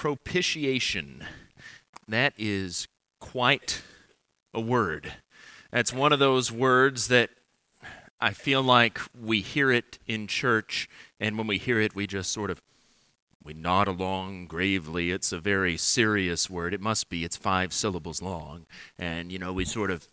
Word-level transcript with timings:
propitiation. 0.00 1.22
That 2.08 2.32
is 2.38 2.88
quite 3.18 3.82
a 4.54 4.60
word. 4.60 5.12
That's 5.70 5.92
one 5.92 6.10
of 6.10 6.18
those 6.18 6.50
words 6.50 7.08
that 7.08 7.28
I 8.18 8.30
feel 8.30 8.62
like 8.62 8.98
we 9.14 9.42
hear 9.42 9.70
it 9.70 9.98
in 10.06 10.26
church, 10.26 10.88
and 11.20 11.36
when 11.36 11.46
we 11.46 11.58
hear 11.58 11.78
it, 11.78 11.94
we 11.94 12.06
just 12.06 12.30
sort 12.30 12.50
of 12.50 12.62
we 13.44 13.52
nod 13.52 13.88
along 13.88 14.46
gravely. 14.46 15.10
It's 15.10 15.32
a 15.32 15.38
very 15.38 15.76
serious 15.76 16.48
word. 16.48 16.72
It 16.72 16.80
must 16.80 17.10
be. 17.10 17.22
It's 17.22 17.36
five 17.36 17.74
syllables 17.74 18.22
long, 18.22 18.64
and 18.98 19.30
you 19.30 19.38
know 19.38 19.52
we 19.52 19.66
sort 19.66 19.90
of 19.90 20.08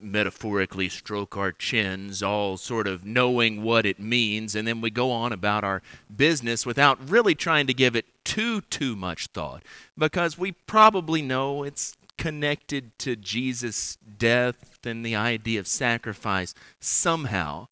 metaphorically 0.00 0.88
stroke 0.88 1.36
our 1.36 1.52
chins, 1.52 2.22
all 2.22 2.56
sort 2.56 2.86
of 2.86 3.04
knowing 3.04 3.62
what 3.62 3.84
it 3.84 4.00
means, 4.00 4.54
and 4.54 4.66
then 4.66 4.80
we 4.80 4.90
go 4.90 5.10
on 5.10 5.32
about 5.32 5.64
our 5.64 5.82
business 6.14 6.64
without 6.64 7.10
really 7.10 7.34
trying 7.34 7.66
to 7.66 7.74
give 7.74 7.94
it 7.94 8.06
too 8.24 8.60
too 8.62 8.96
much 8.96 9.26
thought, 9.28 9.62
because 9.96 10.38
we 10.38 10.52
probably 10.52 11.22
know 11.22 11.62
it's 11.62 11.96
connected 12.16 12.98
to 12.98 13.16
Jesus' 13.16 13.96
death 14.18 14.78
and 14.84 15.04
the 15.04 15.16
idea 15.16 15.58
of 15.58 15.66
sacrifice 15.66 16.54
somehow, 16.78 17.68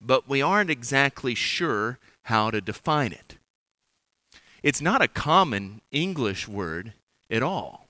but 0.00 0.28
we 0.28 0.40
aren't 0.40 0.70
exactly 0.70 1.34
sure 1.34 1.98
how 2.24 2.50
to 2.50 2.60
define 2.60 3.12
it. 3.12 3.36
It's 4.62 4.80
not 4.80 5.02
a 5.02 5.08
common 5.08 5.82
English 5.90 6.48
word 6.48 6.94
at 7.30 7.42
all. 7.42 7.88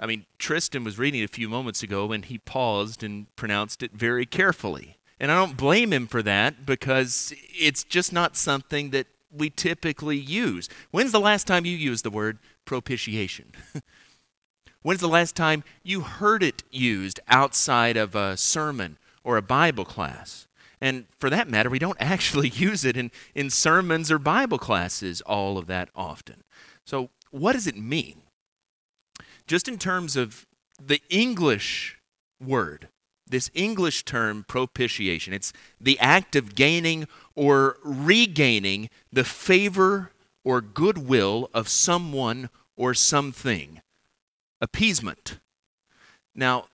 I 0.00 0.06
mean, 0.06 0.26
Tristan 0.38 0.84
was 0.84 0.98
reading 0.98 1.22
a 1.22 1.28
few 1.28 1.48
moments 1.48 1.82
ago 1.82 2.12
and 2.12 2.24
he 2.24 2.38
paused 2.38 3.02
and 3.02 3.34
pronounced 3.36 3.82
it 3.82 3.92
very 3.92 4.26
carefully. 4.26 4.98
And 5.18 5.32
I 5.32 5.34
don't 5.34 5.56
blame 5.56 5.92
him 5.92 6.06
for 6.06 6.22
that 6.22 6.64
because 6.64 7.34
it's 7.58 7.82
just 7.82 8.12
not 8.12 8.36
something 8.36 8.90
that 8.90 9.08
we 9.32 9.50
typically 9.50 10.16
use. 10.16 10.68
When's 10.90 11.12
the 11.12 11.20
last 11.20 11.46
time 11.46 11.64
you 11.64 11.76
used 11.76 12.04
the 12.04 12.10
word 12.10 12.38
propitiation? 12.64 13.52
When's 14.82 15.00
the 15.00 15.08
last 15.08 15.34
time 15.34 15.64
you 15.82 16.02
heard 16.02 16.42
it 16.42 16.62
used 16.70 17.18
outside 17.28 17.96
of 17.96 18.14
a 18.14 18.36
sermon 18.36 18.96
or 19.24 19.36
a 19.36 19.42
Bible 19.42 19.84
class? 19.84 20.46
And 20.80 21.06
for 21.18 21.28
that 21.30 21.48
matter, 21.48 21.68
we 21.68 21.80
don't 21.80 21.96
actually 22.00 22.50
use 22.50 22.84
it 22.84 22.96
in, 22.96 23.10
in 23.34 23.50
sermons 23.50 24.12
or 24.12 24.18
Bible 24.18 24.58
classes 24.58 25.20
all 25.22 25.58
of 25.58 25.66
that 25.66 25.88
often. 25.96 26.44
So, 26.84 27.10
what 27.30 27.52
does 27.52 27.66
it 27.66 27.76
mean? 27.76 28.22
Just 29.48 29.66
in 29.66 29.78
terms 29.78 30.14
of 30.14 30.46
the 30.80 31.00
English 31.08 31.98
word, 32.38 32.88
this 33.26 33.50
English 33.54 34.04
term 34.04 34.44
propitiation, 34.46 35.32
it's 35.32 35.54
the 35.80 35.98
act 35.98 36.36
of 36.36 36.54
gaining 36.54 37.08
or 37.34 37.78
regaining 37.82 38.90
the 39.10 39.24
favor 39.24 40.12
or 40.44 40.60
goodwill 40.60 41.48
of 41.54 41.66
someone 41.68 42.50
or 42.76 42.92
something 42.92 43.80
appeasement. 44.60 45.38
Now, 46.34 46.66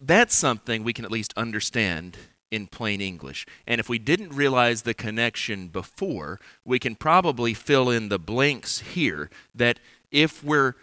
that's 0.00 0.34
something 0.34 0.82
we 0.82 0.92
can 0.94 1.04
at 1.04 1.10
least 1.10 1.34
understand 1.36 2.16
in 2.50 2.68
plain 2.68 3.02
English. 3.02 3.44
And 3.66 3.80
if 3.80 3.88
we 3.88 3.98
didn't 3.98 4.34
realize 4.34 4.82
the 4.82 4.94
connection 4.94 5.68
before, 5.68 6.40
we 6.64 6.78
can 6.78 6.94
probably 6.94 7.52
fill 7.52 7.90
in 7.90 8.08
the 8.08 8.18
blanks 8.18 8.80
here 8.80 9.28
that 9.54 9.78
if 10.10 10.42
we're 10.42 10.74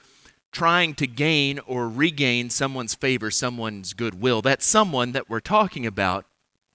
trying 0.55 0.95
to 0.95 1.05
gain 1.05 1.59
or 1.67 1.89
regain 1.89 2.49
someone's 2.49 2.95
favor, 2.95 3.29
someone's 3.29 3.93
goodwill, 3.93 4.41
that 4.41 4.63
someone 4.63 5.11
that 5.11 5.29
we're 5.29 5.41
talking 5.41 5.85
about 5.85 6.25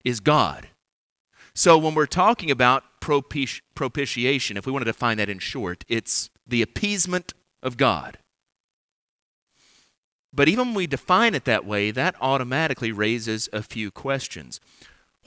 is 0.04 0.20
God. 0.20 0.68
So 1.54 1.78
when 1.78 1.94
we're 1.94 2.04
talking 2.04 2.50
about 2.50 2.84
propiti- 3.00 3.62
propitiation, 3.74 4.58
if 4.58 4.66
we 4.66 4.72
want 4.72 4.82
to 4.84 4.92
define 4.92 5.16
that 5.16 5.30
in 5.30 5.38
short, 5.38 5.84
it's 5.88 6.28
the 6.46 6.60
appeasement 6.60 7.32
of 7.62 7.78
God. 7.78 8.18
But 10.30 10.46
even 10.48 10.68
when 10.68 10.74
we 10.74 10.86
define 10.86 11.34
it 11.34 11.46
that 11.46 11.64
way, 11.64 11.90
that 11.90 12.14
automatically 12.20 12.92
raises 12.92 13.48
a 13.50 13.62
few 13.62 13.90
questions. 13.90 14.60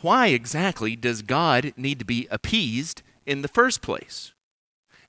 Why 0.01 0.27
exactly 0.27 0.95
does 0.95 1.23
God 1.23 1.73
need 1.75 1.97
to 1.97 2.05
be 2.05 2.27
appeased 2.29 3.01
in 3.25 3.41
the 3.41 3.47
first 3.47 3.81
place? 3.81 4.32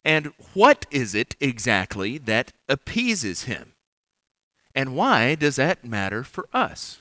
And 0.04 0.32
what 0.52 0.86
is 0.90 1.14
it 1.14 1.34
exactly 1.40 2.18
that 2.18 2.52
appeases 2.68 3.44
him? 3.44 3.72
And 4.74 4.94
why 4.94 5.34
does 5.34 5.56
that 5.56 5.84
matter 5.84 6.24
for 6.24 6.48
us? 6.52 6.98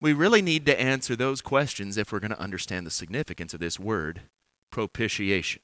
We 0.00 0.12
really 0.12 0.42
need 0.42 0.66
to 0.66 0.80
answer 0.80 1.16
those 1.16 1.40
questions 1.40 1.96
if 1.96 2.12
we're 2.12 2.20
going 2.20 2.30
to 2.30 2.40
understand 2.40 2.86
the 2.86 2.90
significance 2.90 3.54
of 3.54 3.60
this 3.60 3.80
word, 3.80 4.22
propitiation. 4.70 5.62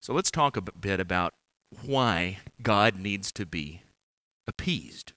So 0.00 0.12
let's 0.12 0.30
talk 0.30 0.56
a 0.56 0.60
bit 0.60 1.00
about 1.00 1.32
why 1.82 2.38
God 2.62 2.98
needs 3.00 3.32
to 3.32 3.46
be 3.46 3.82
appeased. 4.46 5.14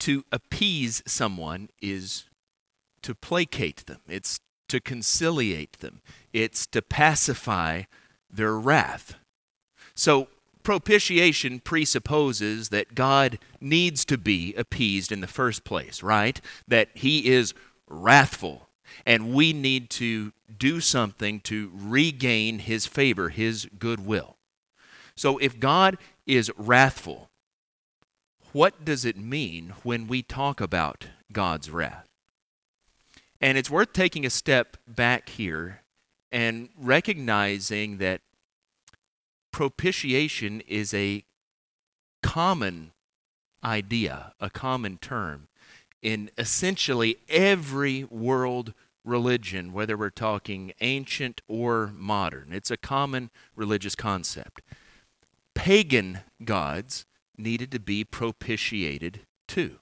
To 0.00 0.24
appease 0.32 1.02
someone 1.06 1.68
is 1.80 2.24
to 3.02 3.14
placate 3.14 3.86
them, 3.86 4.00
it's 4.08 4.40
to 4.68 4.80
conciliate 4.80 5.78
them, 5.78 6.02
it's 6.32 6.66
to 6.68 6.82
pacify 6.82 7.82
their 8.32 8.58
wrath. 8.58 9.14
So, 9.94 10.28
propitiation 10.62 11.60
presupposes 11.60 12.68
that 12.70 12.94
God 12.94 13.38
needs 13.60 14.04
to 14.06 14.16
be 14.16 14.54
appeased 14.54 15.12
in 15.12 15.20
the 15.20 15.26
first 15.26 15.64
place, 15.64 16.02
right? 16.02 16.40
That 16.66 16.88
he 16.94 17.28
is 17.28 17.52
wrathful, 17.88 18.68
and 19.04 19.34
we 19.34 19.52
need 19.52 19.90
to 19.90 20.32
do 20.58 20.80
something 20.80 21.40
to 21.40 21.70
regain 21.74 22.60
his 22.60 22.86
favor, 22.86 23.28
his 23.28 23.68
goodwill. 23.78 24.36
So, 25.14 25.38
if 25.38 25.60
God 25.60 25.98
is 26.26 26.50
wrathful, 26.56 27.28
what 28.52 28.84
does 28.84 29.04
it 29.04 29.16
mean 29.16 29.74
when 29.82 30.06
we 30.06 30.22
talk 30.22 30.60
about 30.60 31.08
God's 31.32 31.70
wrath? 31.70 32.06
And 33.40 33.58
it's 33.58 33.70
worth 33.70 33.92
taking 33.92 34.24
a 34.24 34.30
step 34.30 34.76
back 34.86 35.30
here 35.30 35.81
and 36.32 36.70
recognizing 36.76 37.98
that 37.98 38.22
propitiation 39.52 40.62
is 40.66 40.94
a 40.94 41.24
common 42.22 42.92
idea, 43.62 44.32
a 44.40 44.48
common 44.50 44.96
term 44.98 45.48
in 46.00 46.30
essentially 46.38 47.18
every 47.28 48.04
world 48.04 48.72
religion, 49.04 49.72
whether 49.72 49.96
we're 49.96 50.10
talking 50.10 50.72
ancient 50.80 51.42
or 51.46 51.92
modern. 51.94 52.52
It's 52.52 52.70
a 52.70 52.76
common 52.76 53.30
religious 53.54 53.94
concept. 53.94 54.62
Pagan 55.54 56.20
gods 56.44 57.04
needed 57.36 57.70
to 57.72 57.78
be 57.78 58.04
propitiated 58.04 59.20
too. 59.46 59.78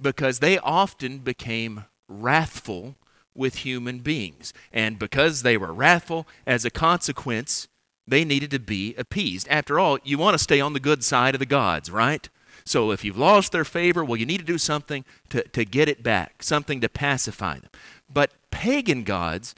Because 0.00 0.38
they 0.38 0.58
often 0.58 1.18
became 1.18 1.84
wrathful 2.08 2.96
with 3.34 3.56
human 3.56 4.00
beings. 4.00 4.52
And 4.72 4.98
because 4.98 5.42
they 5.42 5.56
were 5.56 5.72
wrathful, 5.72 6.26
as 6.46 6.64
a 6.64 6.70
consequence, 6.70 7.68
they 8.06 8.24
needed 8.24 8.50
to 8.50 8.58
be 8.58 8.94
appeased. 8.96 9.48
After 9.48 9.78
all, 9.78 9.98
you 10.04 10.18
want 10.18 10.34
to 10.36 10.42
stay 10.42 10.60
on 10.60 10.72
the 10.72 10.80
good 10.80 11.04
side 11.04 11.34
of 11.34 11.38
the 11.38 11.46
gods, 11.46 11.90
right? 11.90 12.28
So 12.64 12.90
if 12.90 13.04
you've 13.04 13.18
lost 13.18 13.52
their 13.52 13.64
favor, 13.64 14.04
well, 14.04 14.16
you 14.16 14.26
need 14.26 14.38
to 14.38 14.44
do 14.44 14.58
something 14.58 15.04
to, 15.30 15.42
to 15.48 15.64
get 15.64 15.88
it 15.88 16.02
back, 16.02 16.42
something 16.42 16.80
to 16.80 16.88
pacify 16.88 17.58
them. 17.58 17.70
But 18.12 18.32
pagan 18.50 19.04
gods 19.04 19.54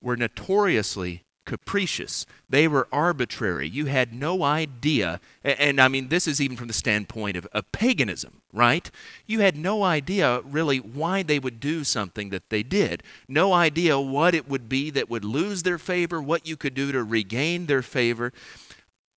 were 0.00 0.16
notoriously 0.16 1.23
capricious. 1.44 2.26
They 2.48 2.66
were 2.66 2.88
arbitrary. 2.90 3.68
You 3.68 3.86
had 3.86 4.12
no 4.12 4.42
idea. 4.42 5.20
And, 5.42 5.80
I 5.80 5.88
mean, 5.88 6.08
this 6.08 6.26
is 6.26 6.40
even 6.40 6.56
from 6.56 6.68
the 6.68 6.74
standpoint 6.74 7.36
of, 7.36 7.46
of 7.52 7.70
paganism, 7.72 8.42
right? 8.52 8.90
You 9.26 9.40
had 9.40 9.56
no 9.56 9.82
idea 9.82 10.40
really 10.40 10.78
why 10.78 11.22
they 11.22 11.38
would 11.38 11.60
do 11.60 11.84
something 11.84 12.30
that 12.30 12.50
they 12.50 12.62
did. 12.62 13.02
No 13.28 13.52
idea 13.52 14.00
what 14.00 14.34
it 14.34 14.48
would 14.48 14.68
be 14.68 14.90
that 14.90 15.10
would 15.10 15.24
lose 15.24 15.62
their 15.62 15.78
favor, 15.78 16.20
what 16.20 16.46
you 16.46 16.56
could 16.56 16.74
do 16.74 16.92
to 16.92 17.04
regain 17.04 17.66
their 17.66 17.82
favor. 17.82 18.32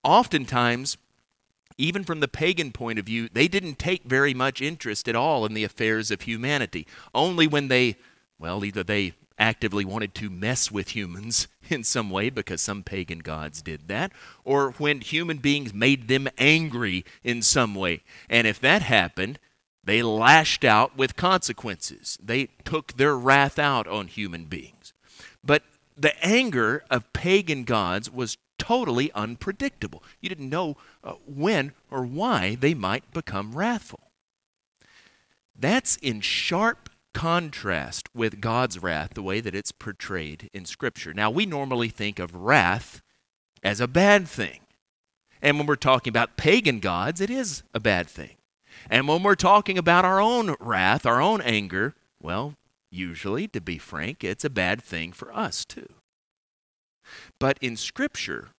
Oftentimes, 0.04 0.96
even 1.76 2.04
from 2.04 2.20
the 2.20 2.28
pagan 2.28 2.72
point 2.72 2.98
of 2.98 3.06
view, 3.06 3.28
they 3.32 3.48
didn't 3.48 3.78
take 3.78 4.02
very 4.04 4.34
much 4.34 4.60
interest 4.60 5.08
at 5.08 5.14
all 5.14 5.46
in 5.46 5.54
the 5.54 5.64
affairs 5.64 6.10
of 6.10 6.22
humanity. 6.22 6.86
Only 7.14 7.46
when 7.46 7.68
they, 7.68 7.96
well, 8.38 8.64
either 8.64 8.82
they 8.82 9.12
actively 9.38 9.84
wanted 9.84 10.14
to 10.14 10.30
mess 10.30 10.70
with 10.70 10.94
humans 10.94 11.48
in 11.68 11.84
some 11.84 12.10
way 12.10 12.30
because 12.30 12.60
some 12.60 12.82
pagan 12.82 13.20
gods 13.20 13.62
did 13.62 13.88
that, 13.88 14.12
or 14.44 14.72
when 14.72 15.00
human 15.00 15.38
beings 15.38 15.72
made 15.72 16.08
them 16.08 16.28
angry 16.38 17.04
in 17.22 17.42
some 17.42 17.74
way. 17.74 18.02
And 18.28 18.46
if 18.46 18.60
that 18.60 18.82
happened, 18.82 19.38
they 19.84 20.02
lashed 20.02 20.64
out 20.64 20.96
with 20.96 21.16
consequences. 21.16 22.18
They 22.22 22.48
took 22.64 22.94
their 22.94 23.16
wrath 23.16 23.58
out 23.58 23.86
on 23.86 24.08
human 24.08 24.44
beings. 24.44 24.92
But 25.42 25.62
the 25.96 26.14
anger 26.24 26.84
of 26.90 27.12
pagan 27.12 27.64
gods 27.64 28.10
was 28.10 28.36
totally 28.58 29.10
unpredictable. 29.12 30.02
You 30.20 30.28
didn't 30.28 30.50
know 30.50 30.76
uh, 31.02 31.14
when 31.26 31.72
or 31.90 32.04
why 32.04 32.56
they 32.56 32.74
might 32.74 33.10
become 33.12 33.54
wrathful. 33.54 34.00
That's 35.58 35.96
in 35.96 36.20
sharp 36.20 36.90
contrast 37.18 38.08
with 38.14 38.40
God's 38.40 38.80
wrath, 38.80 39.14
the 39.14 39.22
way 39.22 39.40
that 39.40 39.52
it's 39.52 39.72
portrayed 39.72 40.48
in 40.54 40.64
Scripture. 40.64 41.12
Now, 41.12 41.32
we 41.32 41.46
normally 41.46 41.88
think 41.88 42.20
of 42.20 42.32
wrath 42.32 43.02
as 43.60 43.80
a 43.80 43.88
bad 43.88 44.28
thing. 44.28 44.60
And 45.42 45.58
when 45.58 45.66
we're 45.66 45.74
talking 45.74 46.12
about 46.12 46.36
pagan 46.36 46.78
gods, 46.78 47.20
it 47.20 47.28
is 47.28 47.64
a 47.74 47.80
bad 47.80 48.06
thing. 48.06 48.36
And 48.88 49.08
when 49.08 49.24
we're 49.24 49.34
talking 49.34 49.76
about 49.76 50.04
our 50.04 50.20
own 50.20 50.54
wrath, 50.60 51.04
our 51.04 51.20
own 51.20 51.40
anger, 51.40 51.96
well, 52.22 52.54
usually, 52.88 53.48
to 53.48 53.60
be 53.60 53.78
frank, 53.78 54.22
it's 54.22 54.44
a 54.44 54.50
bad 54.50 54.80
thing 54.80 55.10
for 55.10 55.36
us 55.36 55.64
too. 55.64 55.88
But 57.40 57.58
in 57.60 57.76
Scripture, 57.76 58.50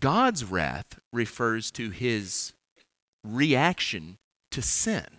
God's 0.00 0.46
wrath 0.46 0.98
refers 1.12 1.70
to 1.72 1.90
his 1.90 2.54
reaction 3.22 4.16
to 4.52 4.62
sin. 4.62 5.17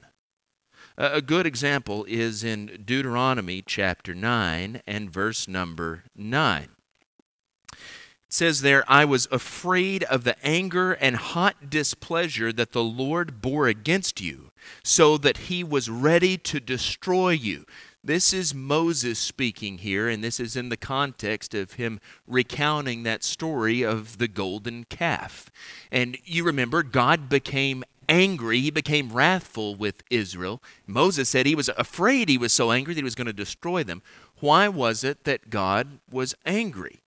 A 1.02 1.22
good 1.22 1.46
example 1.46 2.04
is 2.10 2.44
in 2.44 2.82
Deuteronomy 2.84 3.64
chapter 3.66 4.14
9 4.14 4.82
and 4.86 5.10
verse 5.10 5.48
number 5.48 6.04
9. 6.14 6.68
It 7.72 7.78
says 8.28 8.60
there, 8.60 8.84
I 8.86 9.06
was 9.06 9.26
afraid 9.32 10.04
of 10.04 10.26
the 10.26 10.36
anger 10.46 10.92
and 10.92 11.16
hot 11.16 11.70
displeasure 11.70 12.52
that 12.52 12.74
the 12.74 12.84
Lord 12.84 13.42
bore 13.42 13.70
against 13.70 14.20
you, 14.20 14.52
so 14.84 15.18
that 15.18 15.38
he 15.48 15.64
was 15.64 15.90
ready 15.90 16.38
to 16.40 16.60
destroy 16.60 17.30
you. 17.30 17.64
This 18.02 18.32
is 18.32 18.56
Moses 18.56 19.20
speaking 19.20 19.80
here, 19.80 20.08
and 20.08 20.24
this 20.24 20.40
is 20.40 20.56
in 20.56 20.70
the 20.70 20.78
context 20.78 21.54
of 21.54 21.74
him 21.74 22.00
recounting 22.26 23.04
that 23.04 23.26
story 23.26 23.82
of 23.82 24.20
the 24.20 24.30
golden 24.30 24.86
calf. 24.86 25.52
And 25.92 26.18
you 26.24 26.46
remember, 26.46 26.82
God 26.82 27.28
became 27.28 27.84
angry, 28.08 28.62
he 28.62 28.72
became 28.72 29.12
wrathful 29.12 29.76
with 29.76 30.02
Israel. 30.10 30.64
Moses 30.88 31.28
said 31.28 31.46
he 31.46 31.56
was 31.56 31.70
afraid 31.78 32.30
he 32.30 32.38
was 32.38 32.54
so 32.54 32.72
angry 32.72 32.94
that 32.94 33.02
he 33.02 33.04
was 33.04 33.16
going 33.16 33.28
to 33.28 33.34
destroy 33.34 33.84
them. 33.84 34.02
Why 34.40 34.70
was 34.70 35.04
it 35.04 35.26
that 35.26 35.50
God 35.50 36.00
was 36.10 36.34
angry? 36.46 37.02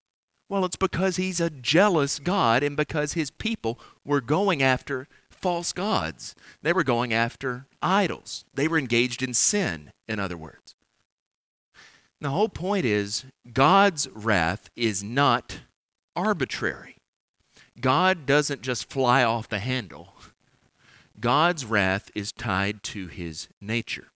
Well, 0.51 0.67
it's 0.67 0.77
because 0.77 1.17
he's 1.17 1.41
a 1.41 1.49
jealous 1.49 2.19
God 2.19 2.63
and 2.63 2.77
because 2.77 3.15
his 3.15 3.31
people 3.31 3.81
were 4.05 4.21
going 4.21 4.63
after 4.63 5.09
false 5.31 5.73
gods. 5.73 6.35
They 6.61 6.75
were 6.75 6.85
going 6.85 7.15
after 7.15 7.67
idols. 7.81 8.45
They 8.53 8.69
were 8.69 8.79
engaged 8.79 9.23
in 9.23 9.33
sin, 9.33 9.91
in 10.07 10.21
other 10.21 10.37
words. 10.37 10.75
The 12.23 12.31
whole 12.31 12.49
point 12.49 12.85
is 12.85 13.25
God's 13.53 14.09
wrath 14.11 14.71
is 14.77 15.03
not 15.03 15.63
arbitrary. 16.15 16.99
God 17.81 18.27
doesn't 18.27 18.63
just 18.63 18.89
fly 18.89 19.25
off 19.25 19.49
the 19.49 19.59
handle. 19.59 20.15
God's 21.19 21.65
wrath 21.65 22.13
is 22.15 22.31
tied 22.31 22.85
to 22.85 23.09
his 23.09 23.49
nature. 23.61 24.13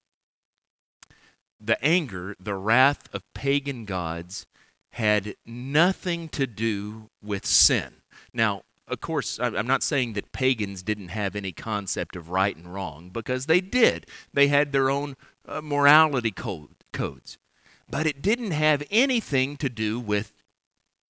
The 1.60 1.84
anger, 1.84 2.36
the 2.38 2.54
wrath 2.54 3.12
of 3.12 3.22
pagan 3.34 3.84
gods 3.84 4.46
had 4.92 5.34
nothing 5.44 6.28
to 6.28 6.46
do 6.46 7.10
with 7.20 7.44
sin. 7.44 7.94
Now, 8.32 8.62
of 8.86 9.00
course, 9.00 9.40
I'm 9.40 9.66
not 9.66 9.82
saying 9.82 10.12
that 10.12 10.30
pagans 10.30 10.84
didn't 10.84 11.08
have 11.08 11.34
any 11.34 11.50
concept 11.50 12.14
of 12.14 12.30
right 12.30 12.56
and 12.56 12.72
wrong, 12.72 13.10
because 13.10 13.46
they 13.46 13.60
did. 13.60 14.06
They 14.32 14.46
had 14.46 14.70
their 14.70 14.90
own 14.90 15.16
uh, 15.44 15.60
morality 15.60 16.30
code, 16.30 16.68
codes 16.92 17.36
but 17.88 18.06
it 18.06 18.22
didn't 18.22 18.50
have 18.50 18.82
anything 18.90 19.56
to 19.58 19.68
do 19.68 20.00
with 20.00 20.34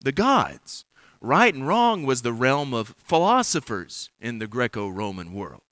the 0.00 0.12
gods. 0.12 0.84
Right 1.20 1.54
and 1.54 1.66
wrong 1.66 2.04
was 2.04 2.22
the 2.22 2.32
realm 2.32 2.74
of 2.74 2.94
philosophers 2.98 4.10
in 4.20 4.38
the 4.38 4.46
Greco 4.46 4.88
Roman 4.88 5.32
world. 5.32 5.62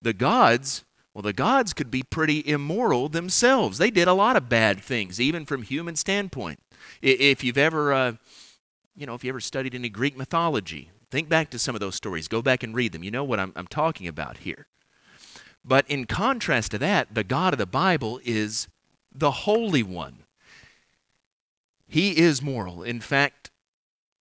The 0.00 0.14
gods, 0.14 0.84
well, 1.14 1.22
the 1.22 1.32
gods 1.32 1.72
could 1.72 1.90
be 1.90 2.02
pretty 2.02 2.46
immoral 2.46 3.08
themselves. 3.08 3.78
They 3.78 3.90
did 3.90 4.08
a 4.08 4.14
lot 4.14 4.36
of 4.36 4.48
bad 4.48 4.80
things, 4.80 5.20
even 5.20 5.44
from 5.44 5.62
human 5.62 5.96
standpoint. 5.96 6.60
If 7.02 7.44
you've 7.44 7.58
ever, 7.58 7.92
uh, 7.92 8.12
you 8.96 9.06
know, 9.06 9.14
if 9.14 9.24
you 9.24 9.30
ever 9.30 9.40
studied 9.40 9.74
any 9.74 9.88
Greek 9.88 10.16
mythology, 10.16 10.90
think 11.10 11.28
back 11.28 11.50
to 11.50 11.58
some 11.58 11.74
of 11.74 11.80
those 11.80 11.94
stories. 11.94 12.28
Go 12.28 12.42
back 12.42 12.62
and 12.62 12.74
read 12.74 12.92
them. 12.92 13.04
You 13.04 13.10
know 13.10 13.24
what 13.24 13.38
I'm, 13.38 13.52
I'm 13.56 13.66
talking 13.66 14.08
about 14.08 14.38
here. 14.38 14.66
But 15.64 15.84
in 15.88 16.04
contrast 16.04 16.70
to 16.72 16.78
that, 16.78 17.14
the 17.14 17.24
God 17.24 17.52
of 17.52 17.58
the 17.58 17.66
Bible 17.66 18.20
is 18.24 18.68
the 19.12 19.30
Holy 19.30 19.82
One. 19.82 20.18
He 21.86 22.18
is 22.18 22.42
moral. 22.42 22.82
In 22.82 23.00
fact, 23.00 23.50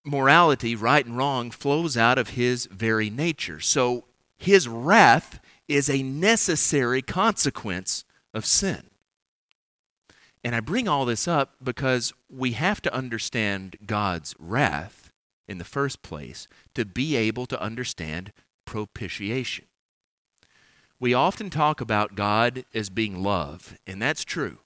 morality, 0.04 0.76
right 0.76 1.06
and 1.06 1.18
wrong, 1.18 1.52
flows 1.52 1.98
out 1.98 2.18
of 2.18 2.30
his 2.30 2.68
very 2.68 3.10
nature. 3.10 3.60
So 3.60 4.06
his 4.38 4.68
wrath 4.68 5.40
is 5.68 5.90
a 5.90 6.04
necessary 6.04 7.02
consequence 7.02 8.06
of 8.34 8.46
sin. 8.46 8.90
And 10.44 10.54
I 10.54 10.60
bring 10.60 10.88
all 10.88 11.06
this 11.06 11.28
up 11.28 11.56
because 11.64 12.14
we 12.30 12.52
have 12.52 12.82
to 12.84 12.94
understand 12.94 13.78
God's 13.86 14.36
wrath 14.38 15.12
in 15.48 15.58
the 15.58 15.64
first 15.64 16.04
place 16.04 16.48
to 16.76 16.86
be 16.86 17.16
able 17.16 17.48
to 17.48 17.60
understand 17.60 18.32
propitiation. 18.64 19.66
We 21.00 21.14
often 21.14 21.50
talk 21.50 21.82
about 21.82 22.16
God 22.16 22.64
as 22.74 22.90
being 22.90 23.24
love, 23.24 23.78
and 23.88 24.02
that's 24.02 24.24
true. 24.24 24.60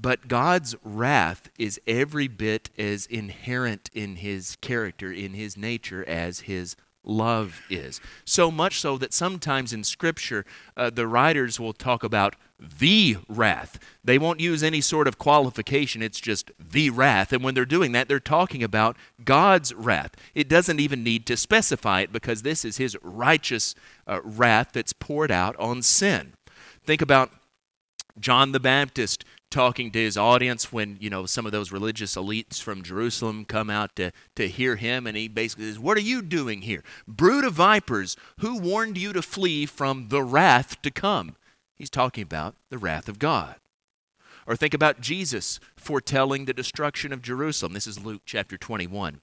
But 0.00 0.28
God's 0.28 0.76
wrath 0.84 1.50
is 1.58 1.80
every 1.86 2.28
bit 2.28 2.70
as 2.78 3.06
inherent 3.06 3.90
in 3.92 4.16
his 4.16 4.56
character, 4.60 5.12
in 5.12 5.34
his 5.34 5.56
nature, 5.56 6.04
as 6.08 6.40
his 6.40 6.76
love 7.04 7.62
is. 7.68 8.00
So 8.24 8.50
much 8.50 8.80
so 8.80 8.98
that 8.98 9.12
sometimes 9.12 9.72
in 9.72 9.82
Scripture, 9.82 10.44
uh, 10.76 10.90
the 10.90 11.06
writers 11.06 11.58
will 11.58 11.72
talk 11.72 12.04
about 12.04 12.36
the 12.60 13.16
wrath. 13.28 13.78
They 14.04 14.18
won't 14.18 14.40
use 14.40 14.62
any 14.62 14.80
sort 14.80 15.08
of 15.08 15.18
qualification, 15.18 16.02
it's 16.02 16.20
just 16.20 16.50
the 16.58 16.90
wrath. 16.90 17.32
And 17.32 17.42
when 17.42 17.54
they're 17.54 17.64
doing 17.64 17.92
that, 17.92 18.08
they're 18.08 18.20
talking 18.20 18.62
about 18.62 18.96
God's 19.24 19.74
wrath. 19.74 20.12
It 20.34 20.48
doesn't 20.48 20.80
even 20.80 21.02
need 21.02 21.26
to 21.26 21.36
specify 21.36 22.00
it 22.02 22.12
because 22.12 22.42
this 22.42 22.64
is 22.64 22.76
his 22.76 22.96
righteous 23.02 23.74
uh, 24.06 24.20
wrath 24.22 24.70
that's 24.72 24.92
poured 24.92 25.30
out 25.30 25.56
on 25.56 25.82
sin. 25.82 26.34
Think 26.84 27.00
about 27.00 27.30
John 28.18 28.52
the 28.52 28.60
Baptist 28.60 29.24
talking 29.50 29.90
to 29.90 29.98
his 29.98 30.16
audience 30.16 30.72
when 30.72 30.96
you 31.00 31.10
know 31.10 31.26
some 31.26 31.46
of 31.46 31.52
those 31.52 31.72
religious 31.72 32.16
elites 32.16 32.60
from 32.60 32.82
Jerusalem 32.82 33.44
come 33.44 33.70
out 33.70 33.96
to, 33.96 34.12
to 34.36 34.48
hear 34.48 34.76
him 34.76 35.06
and 35.06 35.16
he 35.16 35.28
basically 35.28 35.66
says 35.66 35.78
what 35.78 35.96
are 35.96 36.00
you 36.00 36.22
doing 36.22 36.62
here? 36.62 36.82
Brood 37.06 37.44
of 37.44 37.54
vipers 37.54 38.16
who 38.40 38.58
warned 38.58 38.98
you 38.98 39.12
to 39.12 39.22
flee 39.22 39.66
from 39.66 40.08
the 40.08 40.22
wrath 40.22 40.80
to 40.82 40.90
come? 40.90 41.36
He's 41.74 41.90
talking 41.90 42.22
about 42.22 42.54
the 42.70 42.78
wrath 42.78 43.08
of 43.08 43.18
God. 43.18 43.56
Or 44.46 44.56
think 44.56 44.74
about 44.74 45.00
Jesus 45.00 45.60
foretelling 45.76 46.46
the 46.46 46.54
destruction 46.54 47.12
of 47.12 47.22
Jerusalem. 47.22 47.74
This 47.74 47.86
is 47.86 48.02
Luke 48.02 48.22
chapter 48.24 48.56
21 48.56 49.20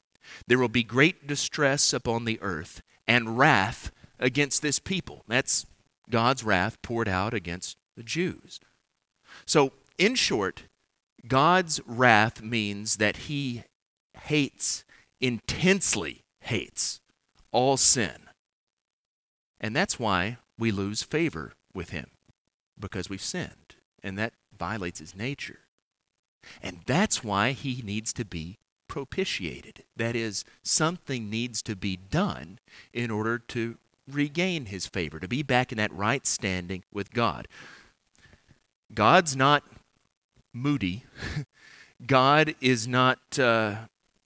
there 0.47 0.59
will 0.59 0.69
be 0.69 0.83
great 0.83 1.27
distress 1.27 1.93
upon 1.93 2.25
the 2.25 2.39
earth 2.41 2.81
and 3.07 3.37
wrath 3.37 3.91
against 4.19 4.61
this 4.61 4.79
people. 4.79 5.23
That's 5.27 5.65
God's 6.09 6.43
wrath 6.43 6.81
poured 6.81 7.07
out 7.07 7.33
against 7.33 7.77
the 7.95 8.03
Jews. 8.03 8.59
So 9.45 9.71
in 9.97 10.15
short, 10.15 10.63
God's 11.27 11.79
wrath 11.85 12.41
means 12.41 12.97
that 12.97 13.17
he 13.17 13.63
hates, 14.23 14.83
intensely 15.19 16.23
hates, 16.41 17.01
all 17.51 17.77
sin. 17.77 18.27
And 19.59 19.75
that's 19.75 19.99
why 19.99 20.37
we 20.57 20.71
lose 20.71 21.01
favor 21.01 21.53
with 21.73 21.89
him, 21.89 22.11
because 22.79 23.09
we've 23.09 23.21
sinned, 23.21 23.75
and 24.03 24.17
that 24.17 24.33
violates 24.57 24.99
his 24.99 25.15
nature. 25.15 25.59
And 26.61 26.81
that's 26.85 27.23
why 27.23 27.51
he 27.51 27.81
needs 27.81 28.13
to 28.13 28.25
be 28.25 28.57
propitiated. 28.87 29.83
That 29.95 30.15
is, 30.15 30.45
something 30.61 31.29
needs 31.29 31.61
to 31.63 31.75
be 31.75 31.97
done 31.97 32.59
in 32.93 33.09
order 33.09 33.39
to 33.39 33.77
regain 34.09 34.67
his 34.67 34.85
favor, 34.85 35.19
to 35.19 35.27
be 35.27 35.41
back 35.41 35.71
in 35.71 35.77
that 35.79 35.91
right 35.91 36.25
standing 36.27 36.83
with 36.93 37.11
God. 37.11 37.47
God's 38.93 39.35
not 39.35 39.63
moody. 40.55 41.03
God 42.05 42.55
is 42.61 42.87
not 42.87 43.37
uh, 43.37 43.75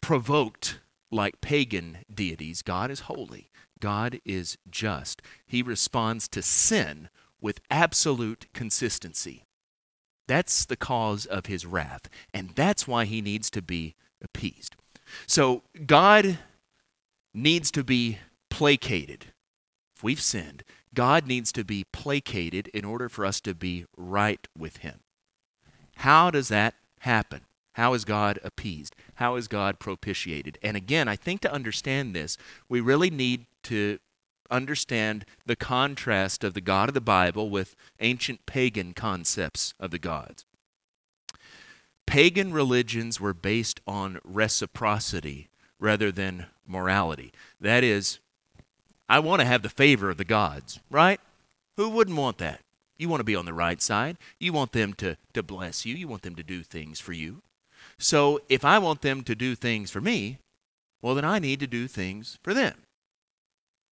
provoked 0.01 0.79
like 1.12 1.41
pagan 1.41 2.00
deities. 2.13 2.62
God 2.62 2.91
is 2.91 3.01
holy. 3.01 3.50
God 3.79 4.19
is 4.24 4.57
just. 4.69 5.21
He 5.45 5.62
responds 5.62 6.27
to 6.29 6.41
sin 6.41 7.09
with 7.41 7.62
absolute 7.71 8.48
consistency. 8.53 9.45
That's 10.27 10.65
the 10.65 10.77
cause 10.77 11.25
of 11.25 11.48
his 11.48 11.65
wrath, 11.65 12.07
and 12.33 12.51
that's 12.51 12.88
why 12.88 13.05
he 13.05 13.21
needs 13.21 13.50
to 13.51 13.62
be 13.62 13.95
appeased. 14.21 14.75
So, 15.25 15.63
God 15.88 16.38
needs 17.33 17.71
to 17.71 17.83
be 17.83 18.19
placated. 18.51 19.27
If 19.95 20.03
we've 20.03 20.21
sinned, 20.21 20.63
God 20.93 21.25
needs 21.25 21.51
to 21.53 21.63
be 21.63 21.86
placated 21.91 22.67
in 22.69 22.86
order 22.86 23.09
for 23.09 23.25
us 23.25 23.41
to 23.41 23.55
be 23.55 23.86
right 23.98 24.48
with 24.55 24.77
him. 24.77 25.00
How 26.00 26.32
does 26.32 26.48
that 26.48 26.75
happen? 27.00 27.41
How 27.74 27.94
is 27.94 28.06
God 28.06 28.39
appeased? 28.41 28.96
How 29.15 29.36
is 29.36 29.50
God 29.50 29.79
propitiated? 29.79 30.58
And 30.63 30.77
again, 30.77 31.10
I 31.10 31.18
think 31.18 31.41
to 31.41 31.51
understand 31.51 32.15
this, 32.15 32.38
we 32.70 32.79
really 32.79 33.10
need 33.10 33.48
to 33.63 34.00
understand 34.50 35.25
the 35.46 35.58
contrast 35.58 36.46
of 36.46 36.53
the 36.53 36.62
God 36.62 36.88
of 36.88 36.94
the 36.94 37.01
Bible 37.01 37.50
with 37.50 37.75
ancient 38.00 38.46
pagan 38.46 38.94
concepts 38.94 39.74
of 39.77 39.91
the 39.91 40.00
gods. 40.00 40.46
Pagan 42.08 42.53
religions 42.53 43.20
were 43.20 43.34
based 43.34 43.82
on 43.86 44.20
reciprocity 44.24 45.50
rather 45.82 46.13
than 46.13 46.46
morality. 46.65 47.34
That 47.60 47.84
is, 47.84 48.20
I 49.10 49.20
want 49.20 49.41
to 49.41 49.48
have 49.48 49.63
the 49.63 49.70
favor 49.70 50.10
of 50.10 50.15
the 50.15 50.24
gods, 50.24 50.79
right? 50.89 51.20
Who 51.75 51.89
wouldn't 51.89 52.18
want 52.18 52.38
that? 52.38 52.62
You 53.00 53.10
want 53.10 53.22
to 53.22 53.25
be 53.25 53.36
on 53.36 53.46
the 53.46 53.53
right 53.53 53.82
side. 53.82 54.18
You 54.39 54.53
want 54.53 54.74
them 54.74 54.94
to, 54.96 55.18
to 55.34 55.41
bless 55.41 55.86
you. 55.86 55.96
You 55.96 56.08
want 56.08 56.22
them 56.22 56.36
to 56.36 56.44
do 56.44 56.62
things 56.62 57.00
for 57.00 57.13
you. 57.13 57.41
So 57.98 58.41
if 58.50 58.63
I 58.63 58.77
want 58.77 59.01
them 59.01 59.24
to 59.24 59.34
do 59.34 59.56
things 59.56 59.89
for 59.89 60.01
me, 60.01 60.38
well, 61.01 61.15
then 61.15 61.25
I 61.25 61.39
need 61.39 61.62
to 61.62 61.68
do 61.68 61.88
things 61.88 62.38
for 62.44 62.53
them. 62.53 62.75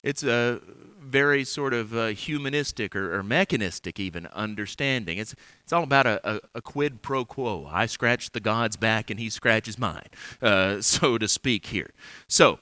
It's 0.04 0.24
a 0.24 0.62
very 1.02 1.44
sort 1.44 1.74
of 1.74 1.96
uh, 1.96 2.08
humanistic 2.08 2.96
or, 2.96 3.18
or, 3.18 3.24
mechanistic, 3.24 4.00
even 4.00 4.28
understanding. 4.28 5.18
It's, 5.18 5.36
it's 5.64 5.74
all 5.74 5.84
about 5.84 6.06
a, 6.06 6.36
a, 6.36 6.40
a, 6.56 6.62
quid 6.62 7.02
pro 7.02 7.26
quo. 7.26 7.68
I 7.72 7.88
scratch 7.88 8.30
the 8.32 8.40
God's 8.40 8.76
back 8.76 9.10
and 9.10 9.20
he 9.20 9.30
scratches 9.30 9.80
mine, 9.80 10.08
uh, 10.42 10.82
so 10.82 11.18
to 11.18 11.28
speak, 11.28 11.68
here. 11.68 11.92
So, 12.28 12.60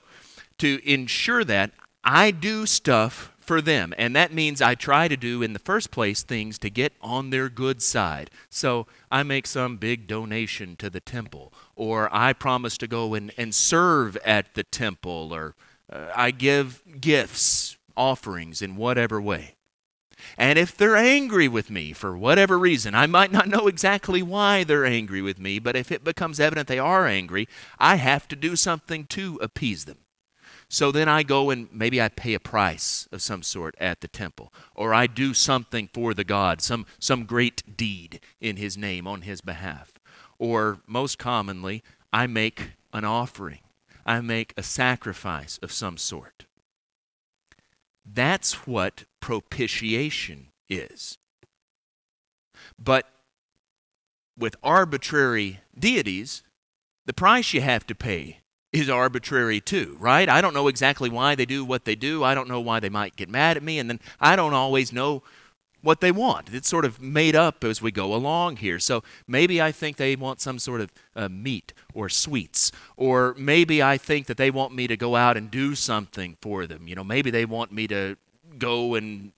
to 0.60 0.80
ensure 0.90 1.44
that, 1.44 1.72
I 2.04 2.32
do 2.32 2.66
stuff 2.66 3.35
for 3.46 3.62
them. 3.62 3.94
And 3.98 4.16
that 4.16 4.34
means 4.34 4.62
I 4.62 4.76
try 4.76 5.08
to 5.08 5.18
do, 5.18 5.42
in 5.42 5.54
the 5.54 5.60
first 5.60 5.92
place, 5.92 6.24
things 6.24 6.58
to 6.60 6.70
get 6.70 6.94
on 7.02 7.30
their 7.30 7.50
good 7.50 7.82
side. 7.82 8.30
So 8.50 8.88
I 9.12 9.24
make 9.24 9.48
some 9.48 9.78
big 9.78 10.08
donation 10.08 10.76
to 10.78 10.90
the 10.90 11.00
temple, 11.00 11.54
or 11.76 12.10
I 12.14 12.34
promise 12.34 12.78
to 12.80 12.88
go 12.88 13.14
and, 13.14 13.32
and 13.38 13.54
serve 13.54 14.18
at 14.18 14.56
the 14.56 14.64
temple, 14.64 15.34
or 15.34 15.56
uh, 15.92 16.08
I 16.16 16.32
give 16.32 16.82
gifts, 17.00 17.78
offerings 17.96 18.62
in 18.62 18.76
whatever 18.76 19.22
way. 19.22 19.56
And 20.38 20.58
if 20.58 20.76
they're 20.76 20.96
angry 20.96 21.48
with 21.48 21.70
me 21.70 21.94
for 21.94 22.18
whatever 22.18 22.58
reason, 22.58 22.96
I 22.96 23.06
might 23.06 23.32
not 23.32 23.48
know 23.48 23.68
exactly 23.68 24.24
why 24.24 24.64
they're 24.64 24.86
angry 24.86 25.22
with 25.22 25.40
me, 25.40 25.60
but 25.60 25.76
if 25.76 25.92
it 25.92 26.04
becomes 26.04 26.40
evident 26.40 26.68
they 26.68 26.80
are 26.80 27.06
angry, 27.06 27.48
I 27.80 27.96
have 27.98 28.28
to 28.30 28.36
do 28.36 28.56
something 28.56 29.06
to 29.08 29.40
appease 29.42 29.86
them. 29.86 29.98
So 30.68 30.92
then 30.92 31.08
I 31.08 31.24
go 31.24 31.50
and 31.52 31.68
maybe 31.72 32.02
I 32.02 32.10
pay 32.10 32.34
a 32.34 32.40
price 32.40 33.08
of 33.12 33.22
some 33.22 33.44
sort 33.44 33.76
at 33.80 34.02
the 34.02 34.08
temple, 34.08 34.54
or 34.76 34.94
I 34.94 35.08
do 35.08 35.34
something 35.34 35.90
for 35.94 36.14
the 36.14 36.24
God, 36.24 36.62
some, 36.62 36.86
some 37.00 37.26
great 37.26 37.78
deed 37.78 38.20
in 38.42 38.58
His 38.58 38.78
name 38.78 39.08
on 39.08 39.22
His 39.22 39.42
behalf. 39.42 39.94
Or 40.38 40.80
most 40.88 41.18
commonly, 41.18 41.84
I 42.12 42.28
make 42.28 42.72
an 42.94 43.06
offering, 43.06 43.60
I 44.06 44.22
make 44.22 44.54
a 44.58 44.64
sacrifice 44.64 45.60
of 45.62 45.72
some 45.72 45.98
sort. 45.98 46.46
That's 48.06 48.68
what 48.68 49.06
propitiation 49.20 50.48
is. 50.70 51.18
But 52.78 53.08
with 54.38 54.56
arbitrary 54.64 55.62
deities, 55.78 56.44
the 57.06 57.14
price 57.14 57.54
you 57.54 57.62
have 57.62 57.86
to 57.88 57.96
pay 57.96 58.40
is 58.76 58.90
arbitrary 58.90 59.62
too, 59.62 59.96
right? 60.00 60.28
I 60.28 60.42
don't 60.42 60.54
know 60.54 60.68
exactly 60.68 61.10
why 61.10 61.36
they 61.36 61.46
do 61.46 61.64
what 61.64 61.86
they 61.86 61.96
do. 61.96 62.24
I 62.24 62.36
don't 62.36 62.50
know 62.50 62.60
why 62.60 62.80
they 62.80 62.90
might 62.90 63.16
get 63.16 63.30
mad 63.30 63.58
at 63.58 63.64
me, 63.64 63.80
and 63.80 63.90
then 63.90 64.00
I 64.20 64.36
don't 64.36 64.54
always 64.54 64.92
know 64.92 65.24
what 65.82 66.02
they 66.02 66.12
want. 66.12 66.54
It's 66.54 66.68
sort 66.68 66.84
of 66.84 67.00
made 67.02 67.36
up 67.36 67.64
as 67.64 67.82
we 67.82 67.92
go 67.92 68.14
along 68.14 68.58
here. 68.58 68.80
So 68.80 69.04
maybe 69.28 69.62
I 69.62 69.72
think 69.72 69.98
they 69.98 70.16
want 70.16 70.42
some 70.42 70.60
sort 70.60 70.82
of 70.82 70.92
uh, 71.16 71.30
meat 71.30 71.74
or 71.94 72.10
sweets, 72.10 72.72
or 72.98 73.34
maybe 73.38 73.82
I 73.82 73.98
think 73.98 74.26
that 74.28 74.38
they 74.38 74.52
want 74.52 74.74
me 74.74 74.88
to 74.88 74.98
go 74.98 75.16
out 75.16 75.38
and 75.38 75.50
do 75.50 75.76
something 75.76 76.38
for 76.42 76.68
them. 76.68 76.88
You 76.88 76.96
know, 76.96 77.04
maybe 77.04 77.32
they 77.32 77.46
want 77.46 77.72
me 77.72 77.88
to 77.88 78.18
go 78.58 78.96
and 78.96 79.32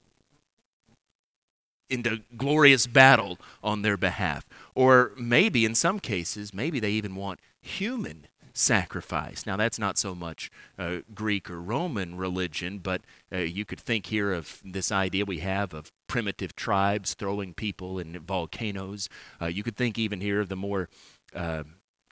into 1.89 2.22
glorious 2.36 2.88
battle 2.88 3.38
on 3.63 3.82
their 3.82 3.98
behalf. 3.98 4.48
Or 4.75 5.12
maybe 5.17 5.63
in 5.63 5.75
some 5.75 6.00
cases, 6.00 6.53
maybe 6.53 6.79
they 6.79 6.91
even 6.91 7.15
want 7.15 7.39
human 7.62 8.27
sacrifice. 8.58 9.46
Now, 9.46 9.56
that's 9.58 9.80
not 9.80 9.98
so 9.98 10.16
much 10.16 10.50
uh, 10.78 10.98
Greek 11.14 11.50
or 11.50 11.62
Roman 11.62 12.18
religion, 12.18 12.80
but 12.80 13.02
uh, 13.32 13.38
you 13.38 13.66
could 13.66 13.80
think 13.80 14.08
here 14.08 14.34
of 14.34 14.62
this 14.64 14.92
idea 14.92 15.26
we 15.26 15.40
have 15.40 15.74
of 15.74 15.92
primitive 16.08 16.56
tribes 16.56 17.14
throwing 17.14 17.54
people 17.54 18.00
in 18.00 18.20
volcanoes. 18.20 19.10
Uh, 19.42 19.46
you 19.46 19.64
could 19.64 19.78
think 19.78 19.98
even 19.98 20.22
here 20.22 20.40
of 20.40 20.50
the 20.50 20.56
more 20.56 20.90
uh, 21.36 21.64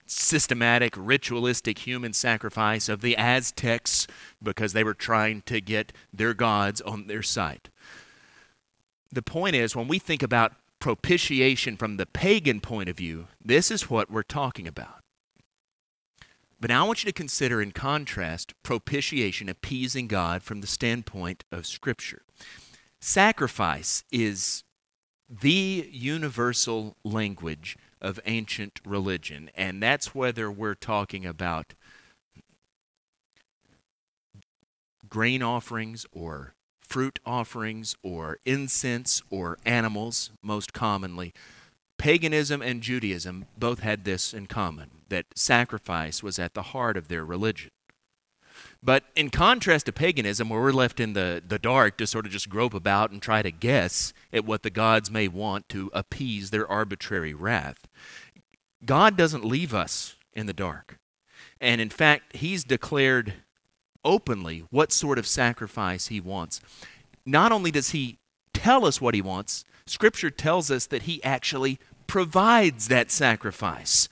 systematic, 0.05 0.93
ritualistic 0.95 1.79
human 1.79 2.13
sacrifice 2.13 2.89
of 2.89 3.01
the 3.01 3.17
Aztecs 3.17 4.07
because 4.41 4.73
they 4.73 4.83
were 4.83 4.93
trying 4.93 5.41
to 5.43 5.59
get 5.59 5.91
their 6.13 6.33
gods 6.33 6.79
on 6.81 7.07
their 7.07 7.23
side. 7.23 7.69
The 9.11 9.23
point 9.23 9.55
is, 9.55 9.75
when 9.75 9.87
we 9.87 9.97
think 9.97 10.21
about 10.21 10.53
propitiation 10.79 11.77
from 11.77 11.97
the 11.97 12.05
pagan 12.05 12.59
point 12.59 12.89
of 12.89 12.97
view, 12.97 13.27
this 13.43 13.71
is 13.71 13.89
what 13.89 14.11
we're 14.11 14.23
talking 14.23 14.67
about. 14.67 15.04
But 16.65 16.71
now 16.71 16.83
I 16.83 16.87
want 16.87 17.03
you 17.03 17.11
to 17.11 17.13
consider, 17.13 17.61
in 17.61 17.73
contrast, 17.73 18.55
propitiation, 18.63 19.49
appeasing 19.49 20.07
God 20.07 20.41
from 20.41 20.61
the 20.61 20.65
standpoint 20.65 21.43
of 21.51 21.67
Scripture. 21.67 22.23
Sacrifice 22.99 24.03
is 24.11 24.63
the 25.29 25.87
universal 25.91 26.97
language 27.03 27.77
of 28.01 28.19
ancient 28.25 28.79
religion, 28.83 29.51
and 29.53 29.79
that's 29.79 30.15
whether 30.15 30.49
we're 30.49 30.73
talking 30.73 31.23
about 31.23 31.75
grain 35.07 35.43
offerings 35.43 36.07
or 36.11 36.55
fruit 36.81 37.19
offerings 37.27 37.95
or 38.01 38.39
incense 38.43 39.21
or 39.29 39.59
animals, 39.65 40.31
most 40.41 40.73
commonly. 40.73 41.31
Paganism 41.99 42.63
and 42.63 42.81
Judaism 42.81 43.45
both 43.55 43.81
had 43.81 44.03
this 44.03 44.33
in 44.33 44.47
common 44.47 44.94
that 45.09 45.25
sacrifice 45.35 46.23
was 46.23 46.39
at 46.39 46.53
the 46.53 46.61
heart 46.63 46.97
of 46.97 47.07
their 47.07 47.25
religion. 47.25 47.71
But 48.81 49.05
in 49.15 49.29
contrast 49.29 49.87
to 49.87 49.91
paganism, 49.91 50.49
where 50.49 50.61
we're 50.61 50.71
left 50.71 50.99
in 50.99 51.13
the, 51.13 51.41
the 51.45 51.59
dark 51.59 51.97
to 51.97 52.07
sort 52.07 52.25
of 52.25 52.31
just 52.31 52.49
grope 52.49 52.73
about 52.73 53.11
and 53.11 53.21
try 53.21 53.41
to 53.41 53.51
guess 53.51 54.13
at 54.31 54.45
what 54.45 54.63
the 54.63 54.69
gods 54.69 55.09
may 55.09 55.27
want 55.27 55.67
to 55.69 55.89
appease 55.93 56.51
their 56.51 56.67
arbitrary 56.67 57.33
wrath, 57.33 57.87
God 58.85 59.17
doesn't 59.17 59.43
leave 59.43 59.73
us 59.73 60.15
in 60.33 60.45
the 60.45 60.53
dark. 60.53 60.99
And 61.59 61.81
in 61.81 61.89
fact, 61.89 62.35
He's 62.35 62.63
declared 62.63 63.33
openly 64.03 64.65
what 64.69 64.91
sort 64.91 65.17
of 65.17 65.25
sacrifice 65.25 66.07
He 66.07 66.21
wants. 66.21 66.61
Not 67.25 67.51
only 67.51 67.71
does 67.71 67.89
He 67.89 68.19
tell 68.53 68.85
us 68.85 69.01
what 69.01 69.15
He 69.15 69.21
wants, 69.21 69.65
Scripture 69.87 70.29
tells 70.29 70.69
us 70.69 70.85
that 70.87 71.03
He 71.03 71.23
actually 71.23 71.79
provides 72.07 72.87
that 72.87 73.09
sacrifice. 73.09 74.07